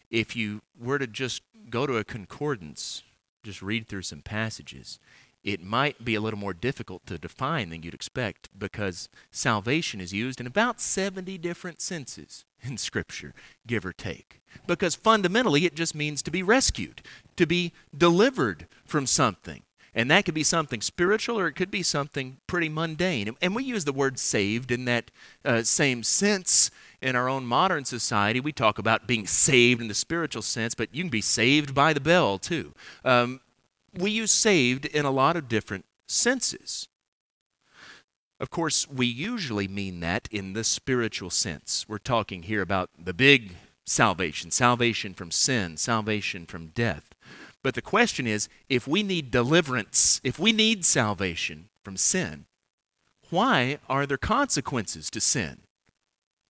If 0.09 0.35
you 0.35 0.61
were 0.79 0.99
to 0.99 1.07
just 1.07 1.41
go 1.69 1.88
to 1.88 1.97
a 1.97 2.03
concordance, 2.03 3.03
just 3.43 3.61
read 3.61 3.88
through 3.88 4.03
some 4.03 4.21
passages, 4.21 4.99
it 5.45 5.63
might 5.63 6.03
be 6.03 6.15
a 6.15 6.21
little 6.21 6.39
more 6.39 6.55
difficult 6.55 7.05
to 7.05 7.19
define 7.19 7.69
than 7.69 7.84
you'd 7.84 7.93
expect 7.93 8.49
because 8.58 9.08
salvation 9.31 10.01
is 10.01 10.12
used 10.12 10.41
in 10.41 10.47
about 10.47 10.81
70 10.81 11.38
different 11.38 11.79
senses 11.79 12.43
in 12.62 12.77
Scripture, 12.77 13.34
give 13.65 13.86
or 13.86 13.93
take. 13.93 14.41
Because 14.65 14.95
fundamentally, 14.95 15.65
it 15.65 15.75
just 15.75 15.93
means 15.93 16.23
to 16.23 16.31
be 16.31 16.41
rescued, 16.41 17.01
to 17.36 17.45
be 17.45 17.73
delivered 17.95 18.67
from 18.86 19.05
something. 19.05 19.62
And 19.93 20.12
that 20.12 20.25
could 20.25 20.34
be 20.34 20.43
something 20.43 20.81
spiritual 20.81 21.39
or 21.39 21.47
it 21.47 21.53
could 21.53 21.71
be 21.71 21.84
something 21.84 22.38
pretty 22.47 22.67
mundane. 22.67 23.34
And 23.41 23.55
we 23.55 23.63
use 23.63 23.86
the 23.86 23.93
word 23.93 24.19
saved 24.19 24.71
in 24.71 24.84
that 24.86 25.10
uh, 25.45 25.63
same 25.63 26.03
sense 26.03 26.69
in 27.01 27.15
our 27.15 27.29
own 27.29 27.45
modern 27.45 27.86
society. 27.86 28.41
We 28.41 28.51
talk 28.51 28.77
about 28.77 29.08
being 29.08 29.25
saved 29.25 29.79
in 29.79 29.88
the 29.88 29.93
spiritual 29.93 30.41
sense, 30.41 30.75
but 30.75 30.93
you 30.93 31.03
can 31.03 31.10
be 31.10 31.21
saved 31.21 31.73
by 31.73 31.93
the 31.93 32.01
bell 32.01 32.38
too. 32.38 32.73
Um, 33.05 33.39
we 33.97 34.12
use 34.12 34.31
saved 34.31 34.86
in 34.86 35.05
a 35.05 35.12
lot 35.12 35.36
of 35.36 35.47
different 35.47 35.86
senses. 36.08 36.88
Of 38.39 38.49
course, 38.49 38.88
we 38.89 39.05
usually 39.05 39.67
mean 39.67 40.01
that 40.01 40.27
in 40.29 40.53
the 40.53 40.63
spiritual 40.63 41.29
sense. 41.29 41.86
We're 41.88 41.97
talking 41.97 42.43
here 42.43 42.62
about 42.62 42.89
the 42.97 43.13
big 43.13 43.55
salvation 43.86 44.51
salvation 44.51 45.13
from 45.13 45.31
sin, 45.31 45.77
salvation 45.77 46.45
from 46.45 46.67
death. 46.67 47.10
But 47.63 47.75
the 47.75 47.81
question 47.81 48.27
is 48.27 48.49
if 48.69 48.88
we 48.88 49.03
need 49.03 49.31
deliverance, 49.31 50.19
if 50.23 50.38
we 50.38 50.51
need 50.51 50.86
salvation 50.86 51.69
from 51.84 51.97
sin, 51.97 52.45
why 53.29 53.79
are 53.89 54.05
there 54.05 54.17
consequences 54.17 55.10
to 55.12 55.21
sin? 55.21 55.62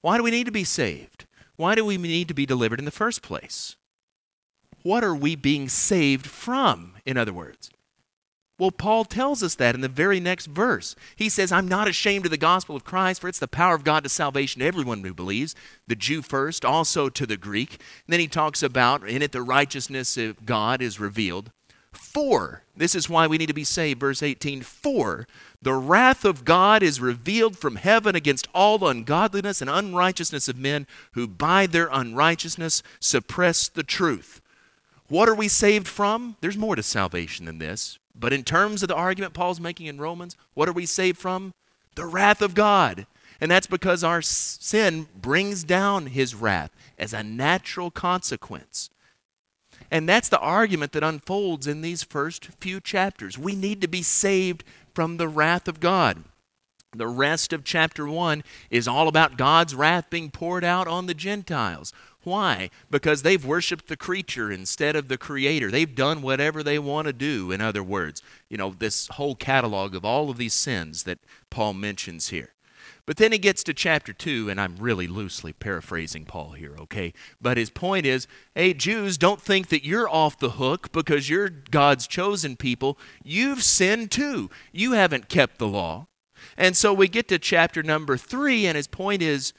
Why 0.01 0.17
do 0.17 0.23
we 0.23 0.31
need 0.31 0.45
to 0.45 0.51
be 0.51 0.63
saved? 0.63 1.25
Why 1.55 1.75
do 1.75 1.85
we 1.85 1.97
need 1.97 2.27
to 2.27 2.33
be 2.33 2.45
delivered 2.45 2.79
in 2.79 2.85
the 2.85 2.91
first 2.91 3.21
place? 3.21 3.77
What 4.85 5.03
are 5.03 5.15
we 5.15 5.35
being 5.35 5.67
saved 5.67 6.27
from, 6.27 6.93
in 7.07 7.17
other 7.17 7.33
words? 7.33 7.71
Well, 8.59 8.69
Paul 8.69 9.03
tells 9.03 9.41
us 9.41 9.55
that 9.55 9.73
in 9.73 9.81
the 9.81 9.87
very 9.87 10.19
next 10.19 10.45
verse. 10.45 10.95
He 11.15 11.27
says, 11.27 11.51
I'm 11.51 11.67
not 11.67 11.87
ashamed 11.87 12.25
of 12.25 12.29
the 12.29 12.37
gospel 12.37 12.75
of 12.75 12.83
Christ, 12.83 13.21
for 13.21 13.27
it's 13.27 13.39
the 13.39 13.47
power 13.47 13.73
of 13.73 13.83
God 13.83 14.03
to 14.03 14.09
salvation 14.09 14.59
to 14.59 14.67
everyone 14.67 15.03
who 15.03 15.11
believes, 15.11 15.55
the 15.87 15.95
Jew 15.95 16.21
first, 16.21 16.63
also 16.63 17.09
to 17.09 17.25
the 17.25 17.35
Greek. 17.35 17.71
And 17.71 18.13
then 18.13 18.19
he 18.19 18.27
talks 18.27 18.61
about, 18.61 19.09
in 19.09 19.23
it, 19.23 19.31
the 19.31 19.41
righteousness 19.41 20.17
of 20.17 20.45
God 20.45 20.83
is 20.83 20.99
revealed. 20.99 21.49
For, 21.91 22.61
this 22.77 22.93
is 22.93 23.09
why 23.09 23.25
we 23.25 23.39
need 23.39 23.47
to 23.47 23.55
be 23.55 23.63
saved, 23.63 24.01
verse 24.01 24.21
18, 24.21 24.61
for 24.61 25.25
the 25.63 25.73
wrath 25.73 26.23
of 26.23 26.45
God 26.45 26.83
is 26.83 27.01
revealed 27.01 27.57
from 27.57 27.77
heaven 27.77 28.15
against 28.15 28.47
all 28.53 28.87
ungodliness 28.87 29.61
and 29.61 29.69
unrighteousness 29.69 30.47
of 30.47 30.59
men 30.59 30.85
who 31.13 31.27
by 31.27 31.65
their 31.65 31.89
unrighteousness 31.91 32.83
suppress 32.99 33.67
the 33.67 33.81
truth. 33.81 34.41
What 35.07 35.29
are 35.29 35.35
we 35.35 35.47
saved 35.47 35.87
from? 35.87 36.35
There's 36.41 36.57
more 36.57 36.75
to 36.75 36.83
salvation 36.83 37.45
than 37.45 37.59
this. 37.59 37.99
But 38.17 38.33
in 38.33 38.43
terms 38.43 38.81
of 38.81 38.89
the 38.89 38.95
argument 38.95 39.33
Paul's 39.33 39.59
making 39.59 39.87
in 39.87 39.99
Romans, 39.99 40.35
what 40.53 40.69
are 40.69 40.73
we 40.73 40.85
saved 40.85 41.17
from? 41.17 41.53
The 41.95 42.05
wrath 42.05 42.41
of 42.41 42.55
God. 42.55 43.05
And 43.41 43.51
that's 43.51 43.67
because 43.67 44.03
our 44.03 44.21
sin 44.21 45.07
brings 45.15 45.63
down 45.63 46.07
his 46.07 46.33
wrath 46.33 46.71
as 46.97 47.13
a 47.13 47.23
natural 47.23 47.91
consequence. 47.91 48.89
And 49.91 50.07
that's 50.07 50.29
the 50.29 50.39
argument 50.39 50.93
that 50.93 51.03
unfolds 51.03 51.67
in 51.67 51.81
these 51.81 52.01
first 52.01 52.45
few 52.45 52.79
chapters. 52.79 53.37
We 53.37 53.55
need 53.55 53.81
to 53.81 53.87
be 53.87 54.01
saved 54.01 54.63
from 54.93 55.17
the 55.17 55.27
wrath 55.27 55.67
of 55.67 55.79
God. 55.79 56.23
The 56.95 57.07
rest 57.07 57.51
of 57.51 57.65
chapter 57.65 58.07
1 58.07 58.43
is 58.69 58.87
all 58.87 59.09
about 59.09 59.37
God's 59.37 59.75
wrath 59.75 60.09
being 60.09 60.31
poured 60.31 60.63
out 60.63 60.87
on 60.87 61.07
the 61.07 61.13
Gentiles. 61.13 61.91
Why? 62.25 62.69
Because 62.89 63.21
they've 63.21 63.45
worshiped 63.45 63.87
the 63.87 63.95
creature 63.95 64.51
instead 64.51 64.95
of 64.95 65.07
the 65.07 65.17
creator. 65.17 65.71
They've 65.71 65.95
done 65.95 66.21
whatever 66.21 66.63
they 66.63 66.79
want 66.79 67.07
to 67.07 67.13
do, 67.13 67.51
in 67.51 67.61
other 67.61 67.83
words. 67.83 68.21
You 68.49 68.57
know, 68.57 68.75
this 68.77 69.07
whole 69.09 69.35
catalog 69.35 69.95
of 69.95 70.03
all 70.03 70.29
of 70.29 70.37
these 70.37 70.53
sins 70.53 71.03
that 71.03 71.19
Paul 71.49 71.73
mentions 71.73 72.29
here. 72.29 72.49
But 73.05 73.17
then 73.17 73.31
he 73.31 73.37
gets 73.37 73.63
to 73.63 73.73
chapter 73.73 74.13
2, 74.13 74.49
and 74.49 74.59
I'm 74.59 74.77
really 74.77 75.05
loosely 75.07 75.53
paraphrasing 75.53 76.25
Paul 76.25 76.53
here, 76.53 76.75
okay? 76.79 77.13
But 77.39 77.57
his 77.57 77.69
point 77.69 78.05
is 78.05 78.27
hey, 78.55 78.73
Jews, 78.73 79.17
don't 79.17 79.41
think 79.41 79.67
that 79.67 79.85
you're 79.85 80.09
off 80.09 80.39
the 80.39 80.51
hook 80.51 80.91
because 80.91 81.29
you're 81.29 81.49
God's 81.49 82.07
chosen 82.07 82.55
people. 82.55 82.97
You've 83.23 83.61
sinned 83.61 84.09
too. 84.09 84.49
You 84.71 84.93
haven't 84.93 85.29
kept 85.29 85.59
the 85.59 85.67
law. 85.67 86.07
And 86.57 86.75
so 86.75 86.93
we 86.93 87.07
get 87.07 87.27
to 87.29 87.39
chapter 87.39 87.83
number 87.83 88.17
3, 88.17 88.65
and 88.65 88.75
his 88.75 88.87
point 88.87 89.21
is 89.21 89.53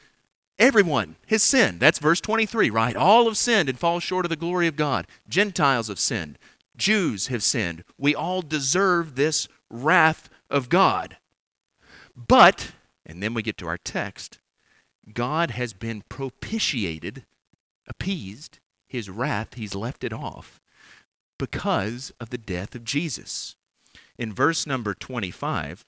Everyone 0.59 1.17
has 1.29 1.43
sinned. 1.43 1.81
That's 1.81 1.99
verse 1.99 2.21
23, 2.21 2.71
right? 2.71 2.97
All 2.97 3.27
have 3.27 3.37
sinned 3.37 3.69
and 3.69 3.79
fall 3.79 4.01
short 4.01 4.25
of 4.25 4.31
the 4.31 4.37
glory 4.37 4.67
of 4.67 4.77
God. 4.77 5.07
Gentiles 5.29 5.89
have 5.89 5.99
sinned. 5.99 6.39
Jews 6.77 7.27
have 7.27 7.43
sinned. 7.43 7.85
We 7.99 8.15
all 8.15 8.43
deserve 8.43 9.15
this 9.15 9.49
wrath 9.71 10.29
of 10.49 10.69
God. 10.69 11.19
But, 12.17 12.73
and 13.05 13.23
then 13.23 13.35
we 13.35 13.43
get 13.43 13.59
to 13.59 13.67
our 13.67 13.79
text, 13.79 14.39
God 15.13 15.53
has 15.53 15.73
been 15.73 16.03
propitiated, 16.09 17.25
appeased, 17.87 18.59
his 18.89 19.11
wrath, 19.11 19.55
he's 19.55 19.75
left 19.75 20.05
it 20.05 20.13
off 20.13 20.61
because 21.39 22.13
of 22.19 22.31
the 22.31 22.39
death 22.39 22.75
of 22.75 22.85
Jesus. 22.85 23.57
In 24.19 24.33
verse 24.33 24.67
number 24.67 24.95
25, 24.95 25.85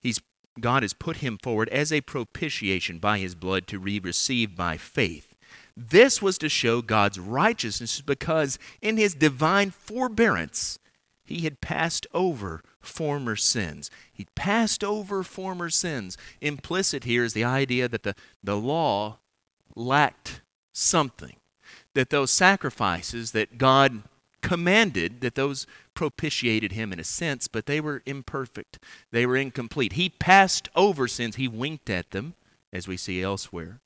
he's 0.00 0.20
God 0.60 0.82
has 0.82 0.92
put 0.92 1.18
him 1.18 1.38
forward 1.42 1.68
as 1.68 1.92
a 1.92 2.00
propitiation 2.00 2.98
by 2.98 3.18
his 3.18 3.34
blood 3.34 3.66
to 3.68 3.80
be 3.80 4.00
received 4.00 4.56
by 4.56 4.76
faith. 4.76 5.34
This 5.76 6.22
was 6.22 6.38
to 6.38 6.48
show 6.48 6.80
God's 6.80 7.18
righteousness 7.18 8.00
because 8.00 8.58
in 8.80 8.96
his 8.96 9.14
divine 9.14 9.70
forbearance, 9.70 10.78
he 11.24 11.40
had 11.40 11.60
passed 11.60 12.06
over 12.14 12.62
former 12.80 13.36
sins. 13.36 13.90
He 14.12 14.26
passed 14.34 14.82
over 14.82 15.22
former 15.22 15.68
sins. 15.68 16.16
Implicit 16.40 17.04
here 17.04 17.24
is 17.24 17.34
the 17.34 17.44
idea 17.44 17.88
that 17.88 18.04
the, 18.04 18.14
the 18.42 18.56
law 18.56 19.18
lacked 19.74 20.40
something, 20.72 21.36
that 21.94 22.10
those 22.10 22.30
sacrifices 22.30 23.32
that 23.32 23.58
God 23.58 24.02
commanded 24.46 25.22
that 25.22 25.34
those 25.34 25.66
propitiated 25.92 26.70
him 26.70 26.92
in 26.92 27.00
a 27.00 27.04
sense, 27.04 27.48
but 27.48 27.66
they 27.66 27.80
were 27.80 28.00
imperfect. 28.06 28.78
They 29.10 29.26
were 29.26 29.36
incomplete. 29.36 29.94
He 29.94 30.08
passed 30.08 30.68
over 30.76 31.08
sins, 31.08 31.34
he 31.34 31.48
winked 31.48 31.90
at 31.90 32.12
them, 32.12 32.34
as 32.72 32.86
we 32.86 32.96
see 32.96 33.20
elsewhere. 33.20 33.80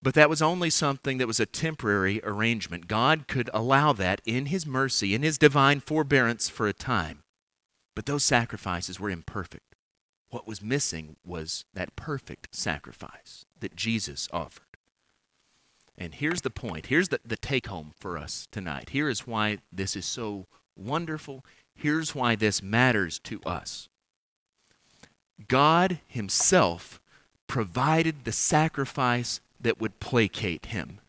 But 0.00 0.14
that 0.14 0.30
was 0.30 0.40
only 0.40 0.70
something 0.70 1.18
that 1.18 1.26
was 1.26 1.40
a 1.40 1.46
temporary 1.46 2.20
arrangement. 2.22 2.86
God 2.86 3.26
could 3.26 3.50
allow 3.52 3.92
that 3.94 4.22
in 4.24 4.46
His 4.46 4.64
mercy, 4.64 5.12
in 5.12 5.22
His 5.22 5.38
divine 5.38 5.80
forbearance 5.80 6.48
for 6.48 6.68
a 6.68 6.72
time. 6.72 7.24
But 7.96 8.06
those 8.06 8.24
sacrifices 8.24 9.00
were 9.00 9.10
imperfect. 9.10 9.74
What 10.30 10.46
was 10.46 10.62
missing 10.62 11.16
was 11.26 11.64
that 11.74 11.96
perfect 11.96 12.54
sacrifice 12.54 13.44
that 13.58 13.74
Jesus 13.74 14.28
offered. 14.32 14.67
And 15.98 16.14
here's 16.14 16.42
the 16.42 16.50
point. 16.50 16.86
Here's 16.86 17.08
the, 17.08 17.20
the 17.24 17.36
take 17.36 17.66
home 17.66 17.92
for 17.98 18.16
us 18.16 18.46
tonight. 18.52 18.90
Here 18.90 19.08
is 19.08 19.26
why 19.26 19.58
this 19.72 19.96
is 19.96 20.06
so 20.06 20.46
wonderful. 20.76 21.44
Here's 21.74 22.14
why 22.14 22.36
this 22.36 22.62
matters 22.62 23.18
to 23.20 23.40
us. 23.44 23.88
God 25.48 25.98
Himself 26.06 27.00
provided 27.48 28.24
the 28.24 28.32
sacrifice 28.32 29.40
that 29.60 29.80
would 29.80 29.98
placate 29.98 30.66
Him. 30.66 31.00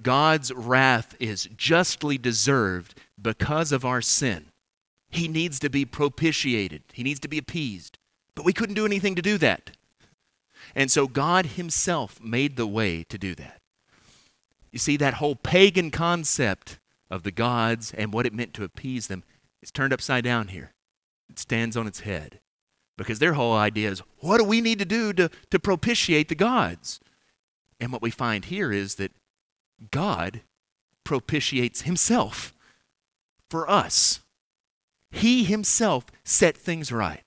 God's 0.00 0.52
wrath 0.52 1.16
is 1.18 1.48
justly 1.56 2.18
deserved 2.18 2.98
because 3.20 3.72
of 3.72 3.84
our 3.84 4.02
sin. 4.02 4.46
He 5.08 5.26
needs 5.26 5.58
to 5.60 5.70
be 5.70 5.84
propitiated, 5.84 6.82
He 6.92 7.02
needs 7.02 7.20
to 7.20 7.28
be 7.28 7.38
appeased. 7.38 7.98
But 8.34 8.44
we 8.44 8.52
couldn't 8.52 8.74
do 8.74 8.84
anything 8.84 9.14
to 9.14 9.22
do 9.22 9.38
that. 9.38 9.70
And 10.76 10.90
so 10.90 11.08
God 11.08 11.46
Himself 11.46 12.20
made 12.22 12.56
the 12.56 12.66
way 12.66 13.02
to 13.04 13.16
do 13.16 13.34
that. 13.36 13.62
You 14.70 14.78
see, 14.78 14.98
that 14.98 15.14
whole 15.14 15.34
pagan 15.34 15.90
concept 15.90 16.78
of 17.10 17.22
the 17.22 17.30
gods 17.30 17.94
and 17.96 18.12
what 18.12 18.26
it 18.26 18.34
meant 18.34 18.52
to 18.54 18.64
appease 18.64 19.06
them 19.06 19.24
is 19.62 19.70
turned 19.70 19.94
upside 19.94 20.22
down 20.22 20.48
here. 20.48 20.74
It 21.30 21.38
stands 21.38 21.78
on 21.78 21.86
its 21.86 22.00
head. 22.00 22.40
Because 22.98 23.18
their 23.18 23.34
whole 23.34 23.54
idea 23.54 23.90
is 23.90 24.02
what 24.18 24.36
do 24.36 24.44
we 24.44 24.60
need 24.60 24.78
to 24.78 24.84
do 24.84 25.14
to, 25.14 25.30
to 25.50 25.58
propitiate 25.58 26.28
the 26.28 26.34
gods? 26.34 27.00
And 27.80 27.90
what 27.90 28.02
we 28.02 28.10
find 28.10 28.44
here 28.44 28.70
is 28.70 28.96
that 28.96 29.12
God 29.90 30.42
propitiates 31.04 31.82
Himself 31.82 32.52
for 33.48 33.68
us. 33.68 34.20
He 35.10 35.44
Himself 35.44 36.04
set 36.22 36.54
things 36.54 36.92
right. 36.92 37.22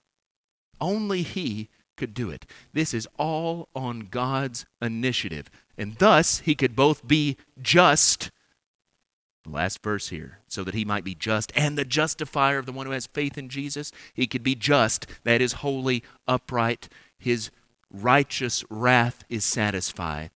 Only 0.79 1.23
He 1.23 1.69
could 1.99 2.15
do 2.15 2.31
it. 2.31 2.45
This 2.73 2.93
is 2.93 3.07
all 3.19 3.69
on 3.75 4.07
God's 4.09 4.65
initiative. 4.81 5.51
And 5.77 5.95
thus, 5.95 6.39
He 6.39 6.55
could 6.55 6.75
both 6.75 7.07
be 7.07 7.37
just, 7.61 8.31
last 9.45 9.83
verse 9.83 10.09
here, 10.09 10.39
so 10.47 10.63
that 10.63 10.73
He 10.73 10.85
might 10.85 11.03
be 11.03 11.13
just 11.13 11.51
and 11.55 11.77
the 11.77 11.85
justifier 11.85 12.57
of 12.57 12.65
the 12.65 12.71
one 12.71 12.87
who 12.87 12.93
has 12.93 13.05
faith 13.05 13.37
in 13.37 13.49
Jesus. 13.49 13.91
He 14.13 14.25
could 14.25 14.43
be 14.43 14.55
just, 14.55 15.05
that 15.23 15.41
is 15.41 15.53
holy, 15.53 16.03
upright. 16.27 16.89
His 17.19 17.51
righteous 17.91 18.63
wrath 18.69 19.23
is 19.29 19.45
satisfied. 19.45 20.31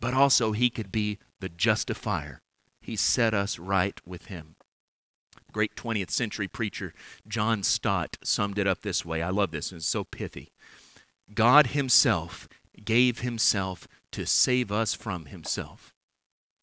But 0.00 0.12
also, 0.12 0.52
He 0.52 0.68
could 0.68 0.92
be 0.92 1.18
the 1.40 1.48
justifier. 1.48 2.42
He 2.80 2.96
set 2.96 3.32
us 3.32 3.58
right 3.58 3.98
with 4.04 4.26
Him 4.26 4.56
great 5.56 5.74
20th 5.74 6.10
century 6.10 6.46
preacher 6.46 6.92
John 7.26 7.62
Stott 7.62 8.18
summed 8.22 8.58
it 8.58 8.66
up 8.66 8.82
this 8.82 9.06
way. 9.06 9.22
I 9.22 9.30
love 9.30 9.52
this, 9.52 9.72
and 9.72 9.78
it's 9.78 9.88
so 9.88 10.04
pithy. 10.04 10.52
God 11.34 11.68
Himself 11.68 12.48
gave 12.84 13.20
Himself 13.20 13.88
to 14.12 14.26
save 14.26 14.70
us 14.70 14.94
from 14.94 15.26
Himself. 15.26 15.92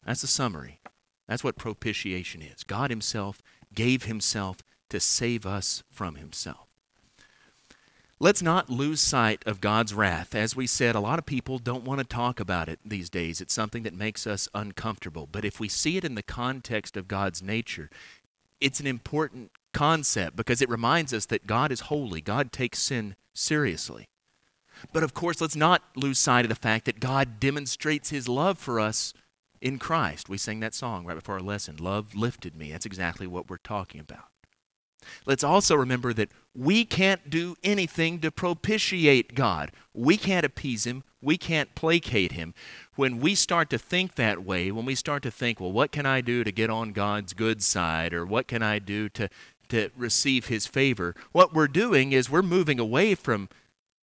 That's 0.04 0.22
the 0.22 0.26
summary. 0.26 0.80
That's 1.28 1.44
what 1.44 1.56
propitiation 1.56 2.42
is. 2.42 2.64
God 2.64 2.90
Himself 2.90 3.40
gave 3.74 4.04
Himself 4.04 4.58
to 4.90 5.00
save 5.00 5.46
us 5.46 5.82
from 5.90 6.16
Himself. 6.16 6.68
Let's 8.20 8.42
not 8.42 8.70
lose 8.70 9.00
sight 9.00 9.42
of 9.44 9.60
God's 9.60 9.92
wrath. 9.92 10.34
As 10.34 10.54
we 10.54 10.66
said, 10.66 10.94
a 10.94 11.00
lot 11.00 11.18
of 11.18 11.26
people 11.26 11.58
don't 11.58 11.84
want 11.84 11.98
to 11.98 12.04
talk 12.06 12.40
about 12.40 12.68
it 12.68 12.78
these 12.84 13.10
days. 13.10 13.40
It's 13.40 13.52
something 13.52 13.82
that 13.82 13.92
makes 13.92 14.26
us 14.26 14.48
uncomfortable. 14.54 15.28
But 15.30 15.44
if 15.44 15.58
we 15.58 15.68
see 15.68 15.96
it 15.96 16.04
in 16.04 16.14
the 16.14 16.22
context 16.22 16.96
of 16.96 17.08
God's 17.08 17.42
nature, 17.42 17.90
it's 18.60 18.80
an 18.80 18.86
important 18.86 19.50
concept 19.72 20.36
because 20.36 20.62
it 20.62 20.70
reminds 20.70 21.12
us 21.12 21.26
that 21.26 21.46
God 21.46 21.72
is 21.72 21.80
holy. 21.80 22.20
God 22.20 22.52
takes 22.52 22.78
sin 22.78 23.16
seriously. 23.34 24.06
But 24.92 25.02
of 25.02 25.14
course, 25.14 25.40
let's 25.40 25.56
not 25.56 25.82
lose 25.96 26.18
sight 26.18 26.44
of 26.44 26.48
the 26.48 26.54
fact 26.54 26.84
that 26.84 27.00
God 27.00 27.40
demonstrates 27.40 28.10
his 28.10 28.28
love 28.28 28.58
for 28.58 28.78
us 28.78 29.14
in 29.60 29.78
Christ. 29.78 30.28
We 30.28 30.38
sang 30.38 30.60
that 30.60 30.74
song 30.74 31.04
right 31.06 31.14
before 31.14 31.36
our 31.36 31.40
lesson 31.40 31.76
Love 31.78 32.14
lifted 32.14 32.54
me. 32.54 32.70
That's 32.70 32.86
exactly 32.86 33.26
what 33.26 33.48
we're 33.48 33.56
talking 33.56 34.00
about. 34.00 34.26
Let's 35.26 35.44
also 35.44 35.74
remember 35.74 36.12
that 36.14 36.30
we 36.54 36.84
can't 36.84 37.28
do 37.28 37.56
anything 37.62 38.20
to 38.20 38.30
propitiate 38.30 39.34
God. 39.34 39.72
We 39.92 40.16
can't 40.16 40.46
appease 40.46 40.84
Him. 40.84 41.02
We 41.20 41.36
can't 41.36 41.74
placate 41.74 42.32
Him. 42.32 42.54
When 42.96 43.20
we 43.20 43.34
start 43.34 43.70
to 43.70 43.78
think 43.78 44.14
that 44.14 44.44
way, 44.44 44.70
when 44.70 44.84
we 44.84 44.94
start 44.94 45.22
to 45.24 45.30
think, 45.30 45.60
well, 45.60 45.72
what 45.72 45.92
can 45.92 46.06
I 46.06 46.20
do 46.20 46.44
to 46.44 46.52
get 46.52 46.70
on 46.70 46.92
God's 46.92 47.32
good 47.32 47.62
side, 47.62 48.14
or 48.14 48.24
what 48.24 48.46
can 48.48 48.62
I 48.62 48.78
do 48.78 49.08
to, 49.10 49.28
to 49.70 49.90
receive 49.96 50.46
His 50.46 50.66
favor, 50.66 51.14
what 51.32 51.54
we're 51.54 51.68
doing 51.68 52.12
is 52.12 52.30
we're 52.30 52.42
moving 52.42 52.78
away 52.78 53.14
from 53.14 53.48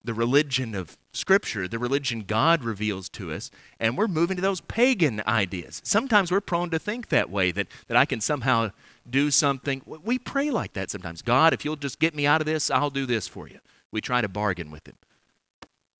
the 0.04 0.14
religion 0.14 0.74
of 0.74 0.98
Scripture, 1.14 1.68
the 1.68 1.80
religion 1.80 2.24
God 2.26 2.64
reveals 2.64 3.10
to 3.10 3.32
us, 3.32 3.52
and 3.80 3.98
we're 3.98 4.08
moving 4.08 4.36
to 4.36 4.42
those 4.42 4.62
pagan 4.62 5.22
ideas. 5.28 5.82
Sometimes 5.84 6.32
we're 6.32 6.42
prone 6.42 6.70
to 6.72 6.80
think 6.80 7.10
that 7.10 7.30
way, 7.30 7.52
that, 7.52 7.68
that 7.88 7.98
I 7.98 8.06
can 8.06 8.22
somehow 8.22 8.72
do 9.10 9.30
something. 9.30 9.82
We 9.86 10.18
pray 10.18 10.50
like 10.50 10.74
that 10.74 10.90
sometimes. 10.90 11.22
God, 11.22 11.54
if 11.54 11.64
you'll 11.64 11.76
just 11.76 12.00
get 12.00 12.16
me 12.16 12.26
out 12.26 12.42
of 12.42 12.48
this, 12.48 12.72
I'll 12.72 12.90
do 12.90 13.06
this 13.06 13.28
for 13.28 13.48
you. 13.48 13.60
We 13.92 14.02
try 14.02 14.22
to 14.22 14.30
bargain 14.30 14.72
with 14.72 14.88
Him. 14.88 14.96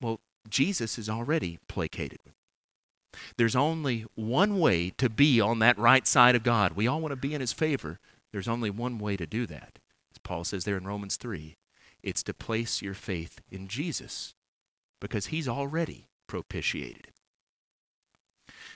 Well, 0.00 0.20
Jesus 0.48 0.98
is 0.98 1.08
already 1.08 1.58
placated. 1.68 2.18
There's 3.36 3.54
only 3.54 4.06
one 4.14 4.58
way 4.58 4.90
to 4.96 5.10
be 5.10 5.40
on 5.40 5.58
that 5.60 5.78
right 5.78 6.06
side 6.06 6.34
of 6.34 6.42
God. 6.42 6.72
We 6.72 6.88
all 6.88 7.00
want 7.00 7.12
to 7.12 7.16
be 7.16 7.34
in 7.34 7.40
His 7.40 7.52
favor. 7.52 8.00
There's 8.32 8.48
only 8.48 8.70
one 8.70 8.98
way 8.98 9.16
to 9.16 9.26
do 9.26 9.46
that. 9.46 9.78
As 10.10 10.18
Paul 10.18 10.44
says 10.44 10.64
there 10.64 10.78
in 10.78 10.86
Romans 10.86 11.16
3 11.16 11.56
it's 12.02 12.22
to 12.24 12.34
place 12.34 12.82
your 12.82 12.94
faith 12.94 13.40
in 13.50 13.68
Jesus 13.68 14.34
because 15.00 15.26
He's 15.26 15.48
already 15.48 16.08
propitiated. 16.26 17.08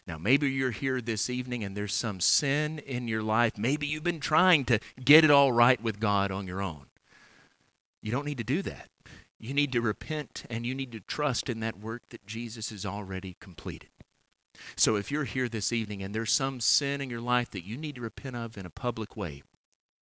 Now, 0.07 0.19
maybe 0.19 0.49
you're 0.49 0.71
here 0.71 1.01
this 1.01 1.29
evening 1.29 1.65
and 1.65 1.77
there's 1.77 1.95
some 1.95 2.21
sin 2.21 2.79
in 2.79 3.09
your 3.09 3.23
life. 3.23 3.59
Maybe 3.59 3.87
you've 3.87 4.05
been 4.05 4.21
trying 4.21 4.65
to 4.67 4.79
get 5.03 5.25
it 5.25 5.31
all 5.31 5.53
right 5.53 5.83
with 5.83 5.99
God 5.99 6.31
on 6.31 6.47
your 6.47 6.63
own. 6.63 6.87
You 8.03 8.13
don't 8.13 8.25
need 8.25 8.39
to 8.39 8.45
do 8.45 8.63
that. 8.63 8.89
You 9.39 9.53
need 9.53 9.73
to 9.73 9.81
repent 9.81 10.45
and 10.49 10.65
you 10.65 10.75
need 10.75 10.93
to 10.93 11.01
trust 11.01 11.49
in 11.49 11.61
that 11.61 11.79
work 11.79 12.03
that 12.11 12.27
Jesus 12.27 12.71
has 12.71 12.87
already 12.87 13.37
completed. 13.41 13.91
So, 14.77 14.97
if 14.97 15.11
you're 15.11 15.25
here 15.25 15.49
this 15.49 15.73
evening 15.73 16.03
and 16.03 16.15
there's 16.15 16.33
some 16.33 16.61
sin 16.61 17.01
in 17.01 17.11
your 17.11 17.21
life 17.21 17.51
that 17.51 17.67
you 17.67 17.77
need 17.77 17.97
to 17.97 18.01
repent 18.01 18.37
of 18.37 18.57
in 18.57 18.65
a 18.65 18.71
public 18.71 19.17
way, 19.17 19.43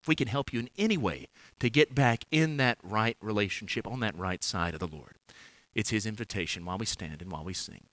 if 0.05 0.07
we 0.07 0.15
can 0.15 0.27
help 0.27 0.53
you 0.53 0.59
in 0.59 0.69
any 0.77 0.97
way 0.97 1.27
to 1.57 1.67
get 1.67 1.95
back 1.95 2.25
in 2.29 2.57
that 2.57 2.77
right 2.83 3.17
relationship, 3.21 3.87
on 3.87 4.01
that 4.01 4.15
right 4.15 4.43
side 4.43 4.75
of 4.75 4.79
the 4.79 4.85
Lord, 4.85 5.15
it's 5.73 5.89
His 5.89 6.05
invitation 6.05 6.63
while 6.63 6.77
we 6.77 6.85
stand 6.85 7.23
and 7.23 7.31
while 7.31 7.43
we 7.43 7.55
sing. 7.55 7.85